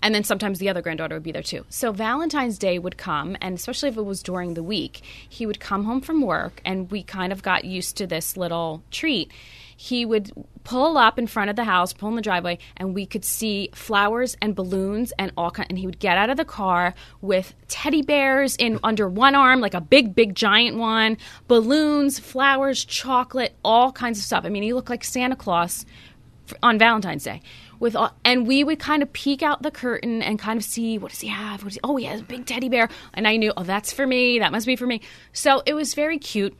And 0.00 0.14
then 0.14 0.22
sometimes 0.22 0.60
the 0.60 0.68
other 0.68 0.80
granddaughter 0.80 1.16
would 1.16 1.24
be 1.24 1.32
there 1.32 1.42
too. 1.42 1.64
So 1.70 1.90
Valentine's 1.90 2.56
Day 2.56 2.78
would 2.78 2.96
come, 2.96 3.36
and 3.40 3.56
especially 3.56 3.88
if 3.88 3.96
it 3.96 4.02
was 4.02 4.22
during 4.22 4.54
the 4.54 4.62
week, 4.62 5.02
he 5.28 5.44
would 5.44 5.58
come 5.58 5.84
home 5.84 6.00
from 6.00 6.20
work, 6.20 6.60
and 6.64 6.88
we 6.90 7.02
kind 7.02 7.32
of 7.32 7.42
got 7.42 7.64
used 7.64 7.96
to 7.96 8.06
this 8.06 8.36
little 8.36 8.82
treat 8.92 9.32
he 9.80 10.04
would 10.04 10.32
pull 10.64 10.98
up 10.98 11.20
in 11.20 11.28
front 11.28 11.48
of 11.48 11.54
the 11.54 11.62
house, 11.62 11.92
pull 11.92 12.08
in 12.08 12.16
the 12.16 12.20
driveway, 12.20 12.58
and 12.76 12.96
we 12.96 13.06
could 13.06 13.24
see 13.24 13.70
flowers 13.72 14.36
and 14.42 14.56
balloons 14.56 15.12
and 15.20 15.30
all 15.36 15.52
kind. 15.52 15.68
And 15.70 15.78
he 15.78 15.86
would 15.86 16.00
get 16.00 16.18
out 16.18 16.30
of 16.30 16.36
the 16.36 16.44
car 16.44 16.94
with 17.20 17.54
teddy 17.68 18.02
bears 18.02 18.56
in 18.56 18.80
under 18.82 19.08
one 19.08 19.36
arm, 19.36 19.60
like 19.60 19.74
a 19.74 19.80
big, 19.80 20.16
big, 20.16 20.34
giant 20.34 20.76
one, 20.76 21.16
balloons, 21.46 22.18
flowers, 22.18 22.84
chocolate, 22.84 23.54
all 23.64 23.92
kinds 23.92 24.18
of 24.18 24.24
stuff. 24.24 24.44
I 24.44 24.48
mean, 24.48 24.64
he 24.64 24.72
looked 24.72 24.90
like 24.90 25.04
Santa 25.04 25.36
Claus 25.36 25.86
on 26.60 26.76
Valentine's 26.76 27.22
Day. 27.22 27.40
With 27.78 27.94
all, 27.94 28.12
and 28.24 28.48
we 28.48 28.64
would 28.64 28.80
kind 28.80 29.04
of 29.04 29.12
peek 29.12 29.44
out 29.44 29.62
the 29.62 29.70
curtain 29.70 30.22
and 30.22 30.40
kind 30.40 30.56
of 30.56 30.64
see 30.64 30.98
what 30.98 31.12
does 31.12 31.20
he 31.20 31.28
have? 31.28 31.62
Does 31.62 31.74
he, 31.74 31.80
oh, 31.84 31.94
he 31.94 32.06
has 32.06 32.20
a 32.20 32.24
big 32.24 32.46
teddy 32.46 32.68
bear, 32.68 32.88
and 33.14 33.28
I 33.28 33.36
knew, 33.36 33.52
oh, 33.56 33.62
that's 33.62 33.92
for 33.92 34.04
me. 34.04 34.40
That 34.40 34.50
must 34.50 34.66
be 34.66 34.74
for 34.74 34.88
me. 34.88 35.02
So 35.32 35.62
it 35.64 35.74
was 35.74 35.94
very 35.94 36.18
cute, 36.18 36.56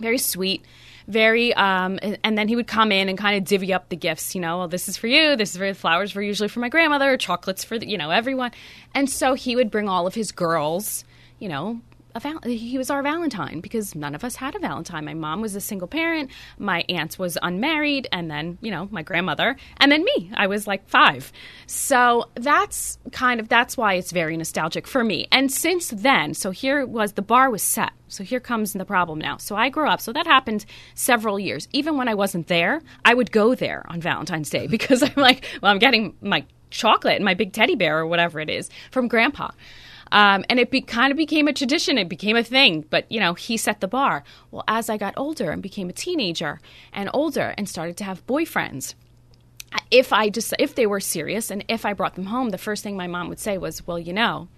very 0.00 0.18
sweet 0.18 0.64
very 1.08 1.54
um, 1.54 1.98
and 2.22 2.38
then 2.38 2.48
he 2.48 2.54
would 2.54 2.66
come 2.66 2.92
in 2.92 3.08
and 3.08 3.18
kind 3.18 3.36
of 3.36 3.44
divvy 3.44 3.72
up 3.72 3.88
the 3.88 3.96
gifts 3.96 4.34
you 4.34 4.40
know 4.40 4.58
well 4.58 4.68
this 4.68 4.88
is 4.88 4.96
for 4.96 5.06
you 5.06 5.36
this 5.36 5.50
is 5.52 5.56
for 5.56 5.72
flowers 5.74 6.14
were 6.14 6.22
usually 6.22 6.48
for 6.48 6.60
my 6.60 6.68
grandmother 6.68 7.16
chocolates 7.16 7.64
for 7.64 7.78
the, 7.78 7.88
you 7.88 7.98
know 7.98 8.10
everyone. 8.10 8.52
And 8.94 9.08
so 9.08 9.34
he 9.34 9.56
would 9.56 9.70
bring 9.70 9.88
all 9.88 10.06
of 10.06 10.14
his 10.14 10.30
girls 10.30 11.04
you 11.38 11.48
know 11.48 11.80
val- 12.16 12.40
he 12.44 12.78
was 12.78 12.90
our 12.90 13.02
Valentine 13.02 13.60
because 13.60 13.94
none 13.94 14.14
of 14.14 14.24
us 14.24 14.36
had 14.36 14.54
a 14.54 14.58
Valentine. 14.58 15.04
My 15.04 15.14
mom 15.14 15.40
was 15.40 15.54
a 15.54 15.60
single 15.60 15.88
parent, 15.88 16.30
my 16.58 16.84
aunt 16.88 17.18
was 17.18 17.38
unmarried, 17.42 18.08
and 18.12 18.30
then 18.30 18.58
you 18.60 18.70
know 18.70 18.88
my 18.90 19.02
grandmother, 19.02 19.56
and 19.78 19.92
then 19.92 20.04
me. 20.04 20.30
I 20.34 20.46
was 20.46 20.66
like 20.66 20.88
five, 20.88 21.32
so 21.66 22.28
that's 22.34 22.98
kind 23.12 23.40
of 23.40 23.48
that's 23.48 23.76
why 23.76 23.94
it's 23.94 24.12
very 24.12 24.36
nostalgic 24.36 24.86
for 24.86 25.04
me. 25.04 25.28
And 25.30 25.52
since 25.52 25.90
then, 25.90 26.34
so 26.34 26.50
here 26.50 26.86
was 26.86 27.12
the 27.12 27.22
bar 27.22 27.50
was 27.50 27.62
set. 27.62 27.92
So 28.08 28.24
here 28.24 28.40
comes 28.40 28.72
the 28.72 28.84
problem 28.84 29.18
now. 29.18 29.36
So 29.36 29.54
I 29.54 29.68
grew 29.68 29.88
up. 29.88 30.00
So 30.00 30.12
that 30.12 30.26
happened 30.26 30.64
several 30.94 31.38
years. 31.38 31.68
Even 31.72 31.96
when 31.96 32.08
I 32.08 32.14
wasn't 32.14 32.46
there, 32.46 32.80
I 33.04 33.14
would 33.14 33.30
go 33.30 33.54
there 33.54 33.84
on 33.88 34.00
Valentine's 34.00 34.50
Day 34.50 34.66
because 34.78 35.02
I'm 35.02 35.12
like, 35.16 35.44
well, 35.62 35.70
I'm 35.70 35.78
getting 35.78 36.14
my 36.20 36.44
chocolate 36.70 37.16
and 37.16 37.24
my 37.24 37.34
big 37.34 37.52
teddy 37.52 37.74
bear 37.74 37.98
or 37.98 38.06
whatever 38.06 38.40
it 38.40 38.50
is 38.50 38.70
from 38.90 39.08
grandpa. 39.08 39.50
Um, 40.12 40.44
and 40.48 40.58
it 40.58 40.70
be, 40.70 40.80
kind 40.80 41.10
of 41.10 41.16
became 41.16 41.48
a 41.48 41.52
tradition. 41.52 41.98
It 41.98 42.08
became 42.08 42.36
a 42.36 42.44
thing. 42.44 42.84
But, 42.88 43.10
you 43.10 43.20
know, 43.20 43.34
he 43.34 43.56
set 43.56 43.80
the 43.80 43.88
bar. 43.88 44.24
Well, 44.50 44.64
as 44.68 44.88
I 44.88 44.96
got 44.96 45.14
older 45.16 45.50
and 45.50 45.62
became 45.62 45.88
a 45.88 45.92
teenager 45.92 46.60
and 46.92 47.10
older 47.12 47.54
and 47.56 47.68
started 47.68 47.96
to 47.98 48.04
have 48.04 48.26
boyfriends, 48.26 48.94
if 49.90 50.12
I 50.12 50.28
just 50.28 50.54
if 50.58 50.74
they 50.74 50.86
were 50.86 51.00
serious 51.00 51.50
and 51.50 51.64
if 51.68 51.84
I 51.84 51.92
brought 51.92 52.14
them 52.14 52.26
home, 52.26 52.50
the 52.50 52.58
first 52.58 52.82
thing 52.82 52.96
my 52.96 53.06
mom 53.06 53.28
would 53.28 53.38
say 53.38 53.58
was, 53.58 53.86
"Well, 53.86 53.98
you 53.98 54.12
know, 54.12 54.48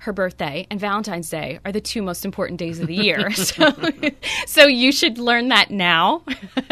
her 0.00 0.12
birthday 0.12 0.66
and 0.70 0.78
Valentine's 0.78 1.30
Day 1.30 1.58
are 1.64 1.72
the 1.72 1.80
two 1.80 2.02
most 2.02 2.24
important 2.24 2.58
days 2.58 2.78
of 2.80 2.86
the 2.86 2.94
year. 2.94 3.30
so, 3.32 3.72
so 4.46 4.66
you 4.66 4.92
should 4.92 5.18
learn 5.18 5.48
that 5.48 5.70
now." 5.70 6.22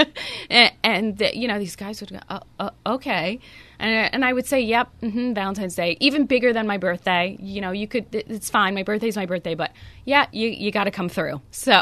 and, 0.50 0.72
and 0.82 1.20
you 1.34 1.48
know, 1.48 1.58
these 1.58 1.76
guys 1.76 2.00
would 2.00 2.10
go, 2.10 2.20
oh, 2.28 2.40
oh, 2.60 2.70
"Okay." 2.94 3.40
And, 3.82 4.14
and 4.14 4.24
I 4.24 4.32
would 4.32 4.46
say, 4.46 4.60
yep, 4.60 4.88
mm-hmm, 5.02 5.34
Valentine's 5.34 5.74
Day, 5.74 5.96
even 5.98 6.26
bigger 6.26 6.52
than 6.52 6.68
my 6.68 6.78
birthday. 6.78 7.36
You 7.40 7.60
know, 7.60 7.72
you 7.72 7.88
could, 7.88 8.06
it's 8.14 8.48
fine. 8.48 8.74
My 8.74 8.84
birthday's 8.84 9.16
my 9.16 9.26
birthday, 9.26 9.56
but 9.56 9.72
yeah, 10.04 10.26
you, 10.30 10.48
you 10.48 10.70
got 10.70 10.84
to 10.84 10.90
come 10.90 11.08
through. 11.08 11.40
So, 11.62 11.80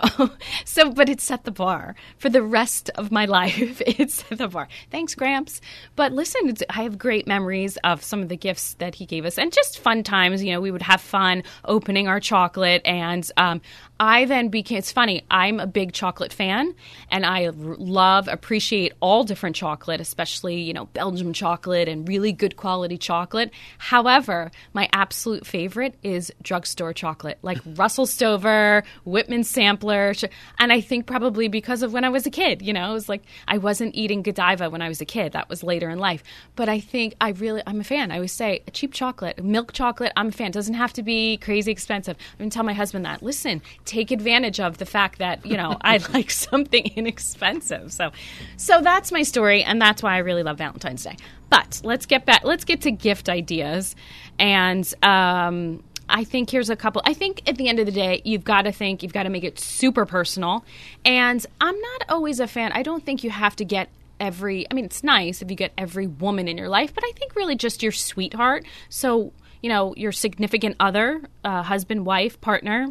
so, 0.67 0.91
but 0.91 1.09
it 1.09 1.23
set 1.23 1.45
the 1.45 1.51
bar 1.51 1.95
for 2.19 2.29
the 2.29 2.43
rest 2.43 2.91
of 2.97 3.11
my 3.11 3.25
life. 3.41 3.81
It 3.87 4.11
set 4.11 4.37
the 4.39 4.49
bar. 4.49 4.69
Thanks, 4.91 5.15
Gramps. 5.15 5.61
But 5.97 6.13
listen, 6.13 6.55
I 6.69 6.83
have 6.83 6.99
great 6.99 7.27
memories 7.27 7.79
of 7.79 8.03
some 8.03 8.23
of 8.23 8.29
the 8.29 8.37
gifts 8.37 8.75
that 8.75 8.95
he 8.95 9.07
gave 9.07 9.25
us 9.25 9.39
and 9.39 9.53
just 9.53 9.79
fun 9.79 10.03
times. 10.03 10.43
You 10.45 10.53
know, 10.53 10.61
we 10.61 10.71
would 10.71 10.83
have 10.83 11.01
fun 11.01 11.45
opening 11.65 12.09
our 12.09 12.21
chocolate. 12.21 12.83
And 12.85 13.31
um, 13.37 13.63
I 14.01 14.25
then 14.25 14.49
became, 14.49 14.79
it's 14.79 14.91
funny, 14.91 15.23
I'm 15.31 15.61
a 15.61 15.67
big 15.67 15.93
chocolate 15.93 16.33
fan 16.33 16.75
and 17.11 17.27
I 17.27 17.51
love, 17.53 18.29
appreciate 18.29 18.95
all 19.01 19.25
different 19.25 19.57
chocolate, 19.57 20.01
especially, 20.01 20.63
you 20.63 20.73
know, 20.73 20.87
Belgium 20.87 21.35
chocolate 21.35 21.87
and 21.87 22.09
really 22.09 22.33
good 22.33 22.57
quality 22.57 22.97
chocolate. 22.97 23.51
However, 23.77 24.51
my 24.73 24.89
absolute 24.95 25.47
favorite 25.47 25.97
is 26.03 26.33
drugstore 26.41 26.95
chocolate, 26.95 27.39
like 27.43 27.59
Russell 27.77 28.07
Stover, 28.07 28.85
Whitman 29.05 29.45
Sampler. 29.45 30.15
And 30.59 30.73
I 30.73 30.81
think 30.81 31.05
probably 31.05 31.49
because 31.49 31.83
of 31.83 31.93
when 31.93 32.03
I 32.03 32.09
was 32.09 32.25
a 32.25 32.31
kid, 32.31 32.63
you 32.63 32.73
know, 32.73 32.93
it 32.93 32.95
was 32.95 33.09
like 33.11 33.23
I 33.49 33.59
wasn't 33.59 33.95
eating 33.95 34.23
Godiva 34.23 34.71
when 34.71 34.81
I 34.81 34.89
was 34.89 35.03
a 35.03 35.05
kid. 35.05 35.33
That 35.33 35.51
was 35.51 35.63
later 35.63 35.91
in 35.91 35.99
life. 35.99 36.25
But 36.57 36.71
I 36.71 36.81
think 36.81 37.17
I 37.21 37.33
really, 37.33 37.63
I'm 37.67 37.83
a 37.83 37.85
fan. 37.85 38.11
I 38.11 38.15
always 38.15 38.33
say 38.33 38.63
cheap 38.73 38.95
chocolate, 38.95 39.45
milk 39.45 39.75
chocolate, 39.75 40.15
I'm 40.17 40.29
a 40.29 40.33
fan. 40.33 40.47
It 40.47 40.53
doesn't 40.55 40.73
have 40.73 40.95
to 40.95 41.03
be 41.03 41.37
crazy 41.37 41.71
expensive. 41.71 42.17
I'm 42.33 42.39
going 42.39 42.51
to 42.51 42.55
tell 42.55 42.65
my 42.65 42.73
husband 42.73 43.05
that. 43.05 43.23
Listen, 43.23 43.61
take 43.91 44.13
advantage 44.13 44.61
of 44.61 44.79
the 44.79 44.87
fact 44.87 45.19
that, 45.19 45.45
you 45.45 45.57
know, 45.57 45.77
I 45.81 45.99
like 46.13 46.31
something 46.31 46.87
inexpensive. 46.97 47.93
So, 47.93 48.13
so 48.57 48.81
that's 48.81 49.11
my 49.11 49.23
story. 49.23 49.63
And 49.63 49.83
that's 49.83 50.03
why 50.03 50.15
I 50.15 50.19
really 50.19 50.43
love 50.43 50.59
Valentine's 50.59 51.03
Day. 51.03 51.17
But 51.51 51.81
let's 51.83 52.07
get 52.07 52.25
back. 52.25 52.45
Let's 52.45 52.65
get 52.65 52.83
to 52.83 52.93
gift 52.93 53.29
ideas, 53.29 53.97
and 54.39 54.95
um, 55.03 55.83
I 56.09 56.23
think 56.23 56.49
here's 56.49 56.71
a 56.71 56.77
couple. 56.77 57.03
I 57.05 57.13
think 57.13 57.43
at 57.49 57.57
the 57.57 57.69
end 57.69 57.81
of 57.81 57.87
the 57.87 57.93
day, 57.93 58.23
you've 58.25 58.45
got 58.45 58.63
to 58.63 58.73
think 58.73 59.03
you've 59.03 59.13
got 59.13 59.25
to 59.25 59.31
make 59.31 59.43
it 59.43 59.59
super 59.59 60.07
personal. 60.07 60.65
And 61.05 61.45
I'm 61.61 61.75
not 61.75 62.03
always 62.09 62.39
a 62.39 62.47
fan. 62.47 62.71
I 62.73 62.85
don't 62.85 63.05
think 63.05 63.25
you 63.25 63.31
have 63.31 63.57
to 63.57 63.65
get 63.65 63.89
every. 64.21 64.65
I 64.71 64.75
mean, 64.75 64.85
it's 64.85 65.03
nice 65.03 65.43
if 65.43 65.51
you 65.51 65.57
get 65.57 65.73
every 65.77 66.07
woman 66.07 66.47
in 66.47 66.57
your 66.57 66.69
life, 66.69 66.95
but 66.95 67.03
I 67.05 67.11
think 67.17 67.35
really 67.35 67.57
just 67.57 67.83
your 67.83 67.91
sweetheart. 67.91 68.65
So 68.89 69.33
you 69.61 69.69
know, 69.69 69.95
your 69.97 70.13
significant 70.13 70.77
other, 70.81 71.21
uh, 71.45 71.63
husband, 71.63 72.07
wife, 72.07 72.41
partner, 72.41 72.89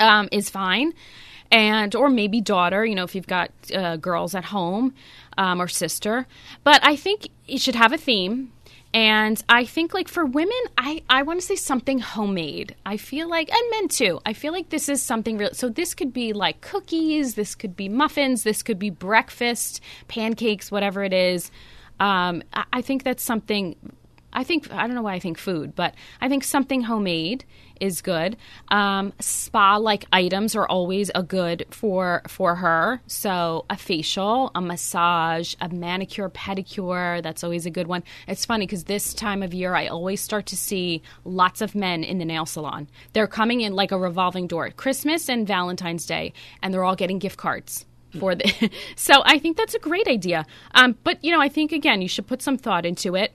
um, 0.00 0.28
is 0.32 0.50
fine. 0.50 0.92
And 1.50 1.94
or 1.94 2.10
maybe 2.10 2.40
daughter 2.40 2.84
you 2.84 2.94
know 2.96 3.04
if 3.04 3.14
you've 3.14 3.28
got 3.28 3.50
uh, 3.72 3.96
girls 3.96 4.34
at 4.34 4.46
home 4.46 4.94
um, 5.38 5.60
or 5.62 5.68
sister. 5.68 6.26
But 6.64 6.80
i 6.84 6.96
think 6.96 7.28
you 7.46 7.58
should 7.58 7.76
have 7.76 7.92
a 7.92 7.98
theme. 7.98 8.52
And 8.92 9.42
i 9.48 9.64
think 9.64 9.94
like 9.94 10.08
for 10.08 10.24
women 10.24 10.62
i, 10.76 11.02
I 11.08 11.22
want 11.22 11.40
to 11.40 11.46
say 11.46 11.54
something 11.56 12.00
homemade. 12.00 12.74
I 12.84 12.96
feel 12.96 13.28
like 13.28 13.48
and 13.52 13.70
men 13.70 13.88
too 13.88 14.20
i 14.26 14.32
feel 14.32 14.52
like 14.52 14.70
this 14.70 14.88
is 14.88 15.02
something 15.02 15.38
real 15.38 15.50
so 15.52 15.68
this 15.68 15.94
could 15.94 16.12
be 16.12 16.32
like 16.32 16.60
cookies 16.62 17.34
this 17.34 17.54
could 17.54 17.76
be 17.76 17.88
muffins 17.88 18.42
this 18.42 18.62
could 18.62 18.78
be 18.78 18.90
breakfast 18.90 19.80
pancakes 20.08 20.72
whatever 20.72 21.04
it 21.04 21.12
is. 21.12 21.50
Um, 22.00 22.42
I, 22.52 22.64
I 22.72 22.82
think 22.82 23.04
that's 23.04 23.22
something 23.22 23.76
I 24.36 24.44
think 24.44 24.70
I 24.70 24.86
don't 24.86 24.94
know 24.94 25.02
why 25.02 25.14
I 25.14 25.18
think 25.18 25.38
food, 25.38 25.74
but 25.74 25.94
I 26.20 26.28
think 26.28 26.44
something 26.44 26.82
homemade 26.82 27.44
is 27.80 28.02
good. 28.02 28.36
Um, 28.68 29.14
spa 29.18 29.76
like 29.78 30.04
items 30.12 30.54
are 30.54 30.68
always 30.68 31.10
a 31.14 31.22
good 31.22 31.64
for 31.70 32.20
for 32.28 32.54
her. 32.56 33.00
So 33.06 33.64
a 33.70 33.78
facial, 33.78 34.50
a 34.54 34.60
massage, 34.60 35.54
a 35.62 35.70
manicure, 35.70 36.28
pedicure. 36.28 37.22
That's 37.22 37.42
always 37.42 37.64
a 37.64 37.70
good 37.70 37.86
one. 37.86 38.04
It's 38.28 38.44
funny 38.44 38.66
because 38.66 38.84
this 38.84 39.14
time 39.14 39.42
of 39.42 39.54
year 39.54 39.74
I 39.74 39.86
always 39.86 40.20
start 40.20 40.44
to 40.46 40.56
see 40.56 41.00
lots 41.24 41.62
of 41.62 41.74
men 41.74 42.04
in 42.04 42.18
the 42.18 42.26
nail 42.26 42.44
salon. 42.44 42.88
They're 43.14 43.26
coming 43.26 43.62
in 43.62 43.72
like 43.72 43.90
a 43.90 43.98
revolving 43.98 44.46
door. 44.46 44.68
Christmas 44.70 45.30
and 45.30 45.46
Valentine's 45.46 46.04
Day, 46.04 46.34
and 46.62 46.74
they're 46.74 46.84
all 46.84 46.96
getting 46.96 47.18
gift 47.18 47.38
cards 47.38 47.86
for 48.20 48.34
the. 48.34 48.70
so 48.96 49.22
I 49.24 49.38
think 49.38 49.56
that's 49.56 49.74
a 49.74 49.78
great 49.78 50.08
idea. 50.08 50.44
Um, 50.74 50.98
but 51.04 51.24
you 51.24 51.32
know, 51.32 51.40
I 51.40 51.48
think 51.48 51.72
again 51.72 52.02
you 52.02 52.08
should 52.08 52.26
put 52.26 52.42
some 52.42 52.58
thought 52.58 52.84
into 52.84 53.16
it. 53.16 53.32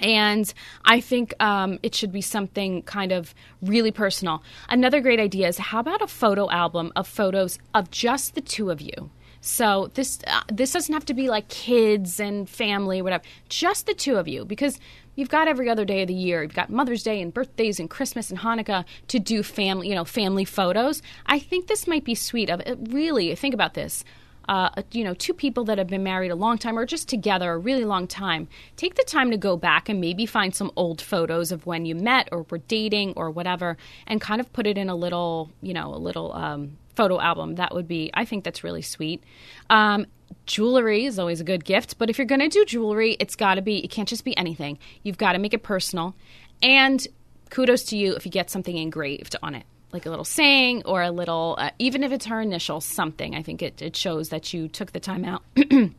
And 0.00 0.52
I 0.84 1.00
think 1.00 1.34
um, 1.42 1.78
it 1.82 1.94
should 1.94 2.12
be 2.12 2.20
something 2.20 2.82
kind 2.82 3.12
of 3.12 3.34
really 3.62 3.90
personal. 3.90 4.42
Another 4.68 5.00
great 5.00 5.20
idea 5.20 5.48
is 5.48 5.58
how 5.58 5.80
about 5.80 6.02
a 6.02 6.06
photo 6.06 6.50
album 6.50 6.92
of 6.96 7.06
photos 7.06 7.58
of 7.74 7.90
just 7.90 8.34
the 8.34 8.40
two 8.40 8.70
of 8.70 8.80
you? 8.80 9.10
So 9.40 9.90
this 9.94 10.18
uh, 10.26 10.42
this 10.52 10.72
doesn't 10.72 10.92
have 10.92 11.06
to 11.06 11.14
be 11.14 11.28
like 11.28 11.48
kids 11.48 12.20
and 12.20 12.48
family, 12.48 13.00
whatever. 13.00 13.24
Just 13.48 13.86
the 13.86 13.94
two 13.94 14.16
of 14.16 14.28
you, 14.28 14.44
because 14.44 14.78
you've 15.14 15.30
got 15.30 15.48
every 15.48 15.70
other 15.70 15.86
day 15.86 16.02
of 16.02 16.08
the 16.08 16.14
year. 16.14 16.42
You've 16.42 16.54
got 16.54 16.68
Mother's 16.68 17.02
Day 17.02 17.22
and 17.22 17.32
birthdays 17.32 17.80
and 17.80 17.88
Christmas 17.88 18.30
and 18.30 18.40
Hanukkah 18.40 18.84
to 19.08 19.18
do 19.18 19.42
family, 19.42 19.88
you 19.88 19.94
know, 19.94 20.04
family 20.04 20.44
photos. 20.44 21.00
I 21.24 21.38
think 21.38 21.66
this 21.66 21.86
might 21.86 22.04
be 22.04 22.14
sweet. 22.14 22.50
Of 22.50 22.60
it, 22.60 22.78
really, 22.90 23.34
think 23.34 23.54
about 23.54 23.74
this. 23.74 24.04
Uh, 24.50 24.68
you 24.90 25.04
know, 25.04 25.14
two 25.14 25.32
people 25.32 25.62
that 25.62 25.78
have 25.78 25.86
been 25.86 26.02
married 26.02 26.32
a 26.32 26.34
long 26.34 26.58
time 26.58 26.76
or 26.76 26.84
just 26.84 27.08
together 27.08 27.52
a 27.52 27.56
really 27.56 27.84
long 27.84 28.08
time, 28.08 28.48
take 28.76 28.96
the 28.96 29.04
time 29.04 29.30
to 29.30 29.36
go 29.36 29.56
back 29.56 29.88
and 29.88 30.00
maybe 30.00 30.26
find 30.26 30.52
some 30.52 30.72
old 30.74 31.00
photos 31.00 31.52
of 31.52 31.66
when 31.66 31.86
you 31.86 31.94
met 31.94 32.28
or 32.32 32.44
were 32.50 32.58
dating 32.58 33.12
or 33.14 33.30
whatever, 33.30 33.76
and 34.08 34.20
kind 34.20 34.40
of 34.40 34.52
put 34.52 34.66
it 34.66 34.76
in 34.76 34.88
a 34.88 34.94
little, 34.96 35.52
you 35.62 35.72
know, 35.72 35.94
a 35.94 35.96
little 35.96 36.32
um, 36.32 36.76
photo 36.96 37.20
album. 37.20 37.54
That 37.54 37.72
would 37.72 37.86
be, 37.86 38.10
I 38.12 38.24
think 38.24 38.42
that's 38.42 38.64
really 38.64 38.82
sweet. 38.82 39.22
Um, 39.70 40.06
jewelry 40.46 41.04
is 41.04 41.20
always 41.20 41.40
a 41.40 41.44
good 41.44 41.64
gift, 41.64 41.96
but 41.96 42.10
if 42.10 42.18
you're 42.18 42.26
going 42.26 42.40
to 42.40 42.48
do 42.48 42.64
jewelry, 42.64 43.16
it's 43.20 43.36
got 43.36 43.54
to 43.54 43.62
be, 43.62 43.84
it 43.84 43.92
can't 43.92 44.08
just 44.08 44.24
be 44.24 44.36
anything. 44.36 44.80
You've 45.04 45.18
got 45.18 45.34
to 45.34 45.38
make 45.38 45.54
it 45.54 45.62
personal. 45.62 46.16
And 46.60 47.06
kudos 47.50 47.84
to 47.84 47.96
you 47.96 48.16
if 48.16 48.26
you 48.26 48.32
get 48.32 48.50
something 48.50 48.76
engraved 48.76 49.36
on 49.44 49.54
it 49.54 49.64
like 49.92 50.06
a 50.06 50.10
little 50.10 50.24
saying 50.24 50.82
or 50.84 51.02
a 51.02 51.10
little, 51.10 51.56
uh, 51.58 51.70
even 51.78 52.02
if 52.02 52.12
it's 52.12 52.26
her 52.26 52.40
initial 52.40 52.80
something, 52.80 53.34
I 53.34 53.42
think 53.42 53.62
it, 53.62 53.82
it 53.82 53.96
shows 53.96 54.28
that 54.28 54.52
you 54.52 54.68
took 54.68 54.92
the 54.92 55.00
time 55.00 55.24
out. 55.24 55.42
and 55.56 55.94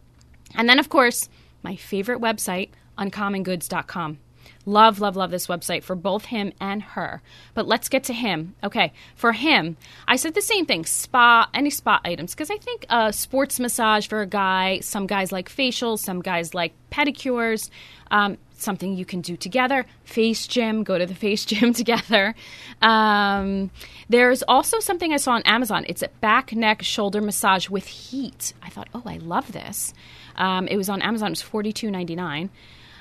then, 0.55 0.79
of 0.79 0.89
course, 0.89 1.29
my 1.63 1.75
favorite 1.75 2.19
website, 2.19 2.69
uncommongoods.com. 2.97 4.19
Love, 4.65 4.99
love, 4.99 5.15
love 5.15 5.31
this 5.31 5.47
website 5.47 5.83
for 5.83 5.95
both 5.95 6.25
him 6.25 6.53
and 6.59 6.83
her. 6.83 7.21
But 7.55 7.67
let's 7.67 7.89
get 7.89 8.03
to 8.05 8.13
him. 8.13 8.55
Okay, 8.63 8.93
for 9.15 9.33
him, 9.33 9.75
I 10.07 10.17
said 10.17 10.35
the 10.35 10.41
same 10.41 10.65
thing 10.65 10.85
spa, 10.85 11.49
any 11.53 11.71
spa 11.71 11.99
items, 12.05 12.33
because 12.33 12.51
I 12.51 12.57
think 12.57 12.85
a 12.89 13.11
sports 13.11 13.59
massage 13.59 14.07
for 14.07 14.21
a 14.21 14.27
guy, 14.27 14.79
some 14.81 15.07
guys 15.07 15.31
like 15.31 15.49
facials, 15.49 15.99
some 15.99 16.21
guys 16.21 16.53
like 16.53 16.73
pedicures. 16.91 17.69
Um, 18.11 18.37
something 18.61 18.95
you 18.95 19.05
can 19.05 19.21
do 19.21 19.35
together. 19.35 19.85
Face 20.03 20.47
gym, 20.47 20.83
go 20.83 20.97
to 20.97 21.05
the 21.05 21.15
face 21.15 21.45
gym 21.51 21.73
together. 21.73 22.35
Um, 22.81 23.71
there's 24.09 24.43
also 24.43 24.79
something 24.79 25.13
I 25.13 25.17
saw 25.17 25.33
on 25.33 25.43
Amazon. 25.43 25.85
It's 25.87 26.01
a 26.01 26.09
back, 26.21 26.53
neck, 26.53 26.81
shoulder 26.81 27.21
massage 27.21 27.69
with 27.69 27.87
heat. 27.87 28.53
I 28.61 28.69
thought, 28.69 28.89
oh, 28.93 29.03
I 29.05 29.17
love 29.17 29.51
this. 29.51 29.93
Um, 30.35 30.67
it 30.67 30.77
was 30.77 30.89
on 30.89 31.01
Amazon. 31.01 31.27
It 31.27 31.31
was 31.31 31.41
forty 31.41 31.71
two 31.71 31.91
ninety 31.91 32.15
nine. 32.15 32.49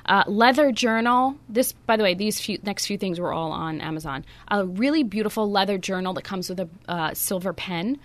Uh, 0.06 0.24
leather 0.26 0.72
journal. 0.72 1.36
This, 1.48 1.72
by 1.72 1.96
the 1.96 2.02
way, 2.02 2.14
these 2.14 2.40
few, 2.40 2.58
next 2.62 2.86
few 2.86 2.98
things 2.98 3.20
were 3.20 3.32
all 3.32 3.52
on 3.52 3.80
Amazon. 3.80 4.24
A 4.48 4.66
really 4.66 5.02
beautiful 5.02 5.50
leather 5.50 5.78
journal 5.78 6.14
that 6.14 6.24
comes 6.24 6.48
with 6.48 6.60
a 6.60 6.68
uh, 6.88 7.14
silver 7.14 7.52
pen. 7.52 7.98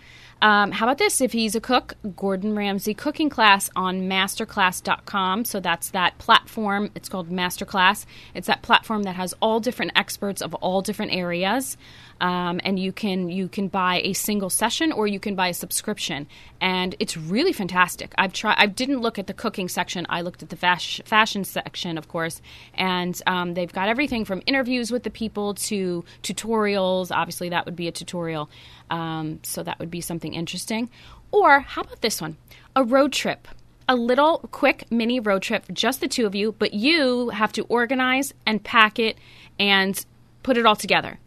Um, 0.46 0.74
how 0.74 0.86
about 0.86 1.00
this? 1.00 1.22
If 1.22 1.32
he's 1.32 1.56
a 1.56 1.60
cook, 1.60 1.96
Gordon 2.16 2.56
Ramsay 2.56 2.94
cooking 2.94 3.32
class 3.32 3.68
on 3.76 4.02
masterclass.com. 4.02 5.44
So 5.44 5.60
that's 5.60 5.90
that 5.90 6.16
platform. 6.20 6.92
It's 6.94 7.10
called 7.10 7.32
Masterclass. 7.32 8.06
It's 8.36 8.46
that 8.46 8.62
platform 8.62 9.02
that 9.04 9.16
has 9.16 9.34
all 9.42 9.60
different 9.60 9.94
experts 9.96 10.44
of 10.44 10.54
all 10.54 10.84
different 10.84 11.14
areas. 11.14 11.78
Um, 12.22 12.62
and 12.64 12.80
you 12.80 12.92
can 12.92 13.30
you 13.30 13.48
can 13.50 13.68
buy 13.68 14.02
a 14.04 14.14
single 14.14 14.50
session 14.50 14.92
or 14.92 15.06
you 15.06 15.20
can 15.20 15.36
buy 15.36 15.50
a 15.50 15.54
subscription, 15.54 16.28
and 16.62 16.96
it's 17.00 17.18
really 17.18 17.52
fantastic. 17.52 18.14
I've 18.18 18.32
tried. 18.32 18.56
I 18.58 18.68
didn't 18.68 19.02
look 19.02 19.20
at 19.20 19.28
the 19.28 19.34
cooking 19.34 19.68
section. 19.68 20.06
I 20.10 20.22
looked 20.22 20.42
at 20.42 20.50
the 20.50 20.56
fas- 20.56 21.02
fashion 21.06 21.44
section, 21.44 21.98
of 21.98 22.08
course, 22.08 22.42
and 22.74 23.20
um, 23.28 23.54
they've 23.54 23.72
got 23.72 23.90
everything 23.90 24.24
from 24.24 24.42
interviews 24.46 24.92
with 24.92 25.04
the 25.04 25.10
people 25.10 25.56
to 25.56 26.06
tutorials. 26.24 27.12
Obviously, 27.12 27.50
that 27.50 27.66
would 27.66 27.76
be 27.76 27.88
a 27.88 27.92
tutorial, 27.92 28.50
um, 28.90 29.40
so 29.44 29.62
that 29.64 29.78
would 29.80 29.92
be 29.92 30.02
something 30.02 30.34
interesting. 30.34 30.90
Or 31.32 31.60
how 31.60 31.82
about 31.82 32.02
this 32.02 32.22
one? 32.22 32.38
A 32.76 32.84
road 32.84 33.12
trip 33.12 33.48
a 33.88 33.96
little 33.96 34.40
quick 34.52 34.86
mini 34.92 35.20
road 35.20 35.42
trip, 35.42 35.66
just 35.72 36.02
the 36.02 36.08
two 36.08 36.26
of 36.26 36.34
you, 36.34 36.54
but 36.58 36.74
you 36.74 37.30
have 37.30 37.52
to 37.54 37.64
organize 37.66 38.34
and 38.46 38.64
pack 38.64 39.00
it 39.00 39.18
and 39.60 40.06
put 40.44 40.58
it 40.58 40.66
all 40.66 40.76
together. 40.76 41.20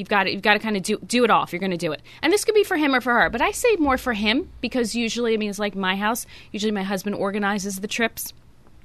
You've 0.00 0.08
got 0.08 0.24
to, 0.24 0.32
you've 0.32 0.40
got 0.40 0.54
to 0.54 0.60
kind 0.60 0.78
of 0.78 0.82
do 0.82 0.96
do 0.96 1.24
it 1.24 1.30
all 1.30 1.44
if 1.44 1.52
you're 1.52 1.60
going 1.60 1.72
to 1.72 1.76
do 1.76 1.92
it. 1.92 2.00
And 2.22 2.32
this 2.32 2.46
could 2.46 2.54
be 2.54 2.64
for 2.64 2.78
him 2.78 2.94
or 2.94 3.02
for 3.02 3.12
her, 3.12 3.28
but 3.28 3.42
I 3.42 3.50
say 3.50 3.76
more 3.76 3.98
for 3.98 4.14
him 4.14 4.48
because 4.62 4.94
usually 4.94 5.34
I 5.34 5.36
mean 5.36 5.50
it's 5.50 5.58
like 5.58 5.74
my 5.74 5.94
house. 5.94 6.24
Usually 6.52 6.72
my 6.72 6.84
husband 6.84 7.16
organizes 7.16 7.80
the 7.80 7.86
trips. 7.86 8.32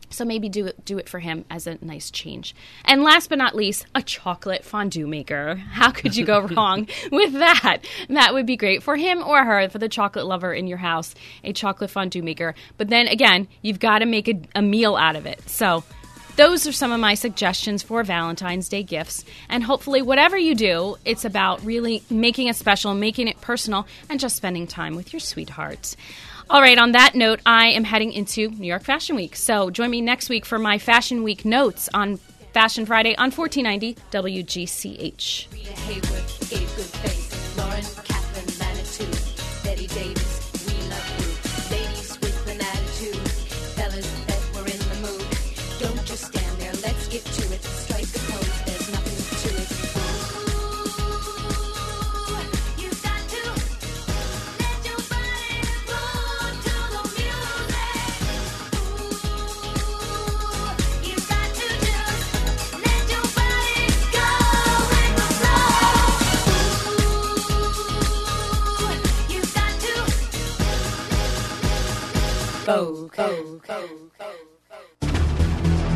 So 0.09 0.25
maybe 0.25 0.49
do 0.49 0.65
it 0.65 0.83
do 0.83 0.97
it 0.97 1.07
for 1.07 1.19
him 1.19 1.45
as 1.49 1.67
a 1.67 1.77
nice 1.81 2.11
change. 2.11 2.53
And 2.83 3.01
last 3.01 3.29
but 3.29 3.37
not 3.37 3.55
least, 3.55 3.85
a 3.95 4.01
chocolate 4.01 4.65
fondue 4.65 5.07
maker. 5.07 5.55
How 5.55 5.89
could 5.89 6.17
you 6.17 6.25
go 6.25 6.41
wrong 6.47 6.89
with 7.13 7.31
that? 7.31 7.79
That 8.09 8.33
would 8.33 8.45
be 8.45 8.57
great 8.57 8.83
for 8.83 8.97
him 8.97 9.23
or 9.23 9.45
her, 9.45 9.69
for 9.69 9.79
the 9.79 9.87
chocolate 9.87 10.25
lover 10.25 10.53
in 10.53 10.67
your 10.67 10.79
house, 10.79 11.15
a 11.45 11.53
chocolate 11.53 11.91
fondue 11.91 12.23
maker. 12.23 12.55
But 12.77 12.89
then 12.89 13.07
again, 13.07 13.47
you've 13.61 13.79
got 13.79 13.99
to 13.99 14.05
make 14.05 14.27
a, 14.27 14.41
a 14.53 14.61
meal 14.61 14.97
out 14.97 15.15
of 15.15 15.25
it. 15.25 15.49
So 15.49 15.85
those 16.35 16.67
are 16.67 16.71
some 16.71 16.91
of 16.91 16.99
my 16.99 17.13
suggestions 17.13 17.83
for 17.83 18.03
Valentine's 18.03 18.69
Day 18.69 18.83
gifts. 18.83 19.23
And 19.49 19.63
hopefully, 19.63 20.01
whatever 20.01 20.37
you 20.37 20.55
do, 20.55 20.97
it's 21.05 21.25
about 21.25 21.63
really 21.63 22.03
making 22.09 22.47
it 22.47 22.55
special, 22.55 22.93
making 22.93 23.27
it 23.27 23.41
personal, 23.41 23.87
and 24.09 24.19
just 24.19 24.35
spending 24.35 24.67
time 24.67 24.95
with 24.95 25.13
your 25.13 25.19
sweetheart. 25.19 25.95
All 26.49 26.61
right, 26.61 26.77
on 26.77 26.91
that 26.91 27.15
note, 27.15 27.39
I 27.45 27.69
am 27.69 27.83
heading 27.83 28.11
into 28.11 28.49
New 28.49 28.67
York 28.67 28.83
Fashion 28.83 29.15
Week. 29.15 29.35
So 29.35 29.71
join 29.71 29.89
me 29.89 30.01
next 30.01 30.29
week 30.29 30.45
for 30.45 30.59
my 30.59 30.77
Fashion 30.77 31.23
Week 31.23 31.43
notes 31.43 31.89
on 31.93 32.17
Fashion 32.53 32.85
Friday 32.85 33.15
on 33.17 33.31
1490 33.31 33.95
WGCH. 34.11 35.47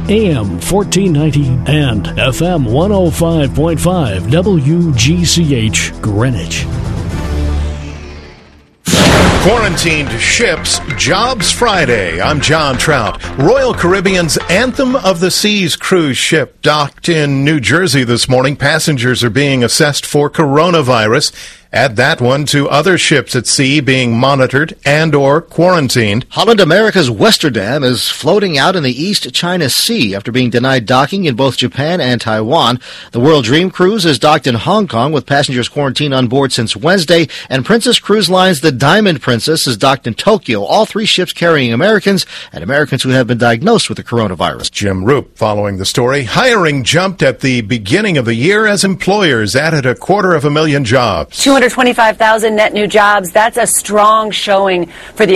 AM 0.10 0.48
1490 0.62 1.46
and 1.68 2.06
FM 2.06 2.66
105.5 2.68 4.22
WGCH 4.30 6.02
Greenwich. 6.02 6.66
Quarantined 9.44 10.10
ships, 10.22 10.80
Jobs 10.98 11.52
Friday. 11.52 12.22
I'm 12.22 12.40
John 12.40 12.78
Trout. 12.78 13.22
Royal 13.38 13.74
Caribbean's 13.74 14.38
Anthem 14.50 14.96
of 14.96 15.20
the 15.20 15.32
Seas 15.32 15.76
cruise 15.76 16.18
ship 16.18 16.62
docked 16.62 17.10
in 17.10 17.44
New 17.44 17.60
Jersey 17.60 18.06
this 18.06 18.30
morning. 18.30 18.56
Passengers 18.56 19.22
are 19.22 19.30
being 19.30 19.66
assessed 19.66 20.06
for 20.06 20.30
coronavirus. 20.30 21.59
Add 21.72 21.98
that 21.98 22.20
one 22.20 22.46
to 22.48 22.68
other 22.68 22.98
ships 22.98 23.36
at 23.36 23.46
sea 23.46 23.80
being 23.80 24.18
monitored 24.18 24.76
and 24.84 25.14
or 25.14 25.40
quarantined. 25.40 26.26
Holland 26.30 26.60
America's 26.60 27.12
Westerdam 27.12 27.84
is 27.84 28.10
floating 28.10 28.58
out 28.58 28.76
in 28.76 28.82
the 28.82 28.92
East 28.92 29.32
China 29.36 29.70
Sea 29.70 30.16
after 30.16 30.32
being 30.32 30.50
denied 30.50 30.88
docking 30.88 31.26
in 31.26 31.36
both 31.36 31.58
Japan 31.58 32.02
and 32.02 32.20
Taiwan. 32.20 32.80
The 33.12 33.20
World 33.20 33.46
Dream 33.46 33.70
Cruise 33.70 34.04
is 34.04 34.18
docked 34.18 34.48
in 34.48 34.56
Hong 34.56 34.88
Kong 34.88 35.12
with 35.12 35.28
passengers 35.28 35.70
quarantined 35.70 36.12
on 36.12 36.28
board 36.28 36.52
since 36.52 36.76
Wednesday, 36.76 37.28
and 37.50 37.64
Princess 37.64 38.00
Cruise 38.00 38.32
Line's 38.32 38.62
The 38.62 38.72
Diamond 38.72 39.22
Princess 39.22 39.68
is 39.68 39.78
docked 39.78 40.08
in 40.08 40.16
Tokyo. 40.16 40.64
All 40.64 40.88
three 40.88 41.06
ships 41.06 41.34
carrying 41.34 41.72
Americans 41.72 42.26
and 42.52 42.64
Americans 42.64 43.04
who 43.04 43.10
have 43.10 43.28
been 43.28 43.38
diagnosed 43.38 43.90
with 43.90 43.98
the 43.98 44.04
coronavirus. 44.04 44.72
Jim 44.72 45.06
Roop 45.06 45.38
following 45.38 45.78
the 45.78 45.86
story. 45.86 46.24
Hiring 46.24 46.84
jumped 46.84 47.22
at 47.22 47.42
the 47.42 47.62
beginning 47.62 48.18
of 48.18 48.26
the 48.26 48.34
year 48.34 48.66
as 48.66 48.84
employers 48.84 49.56
added 49.56 49.86
a 49.86 49.94
quarter 49.94 50.34
of 50.34 50.44
a 50.46 50.50
million 50.50 50.84
jobs. 50.84 51.38
225,000 51.60 52.56
net 52.56 52.72
new 52.72 52.88
jobs. 52.88 53.32
That's 53.32 53.58
a 53.58 53.68
strong 53.68 54.32
showing 54.32 54.86
for 55.16 55.26
the 55.26 55.36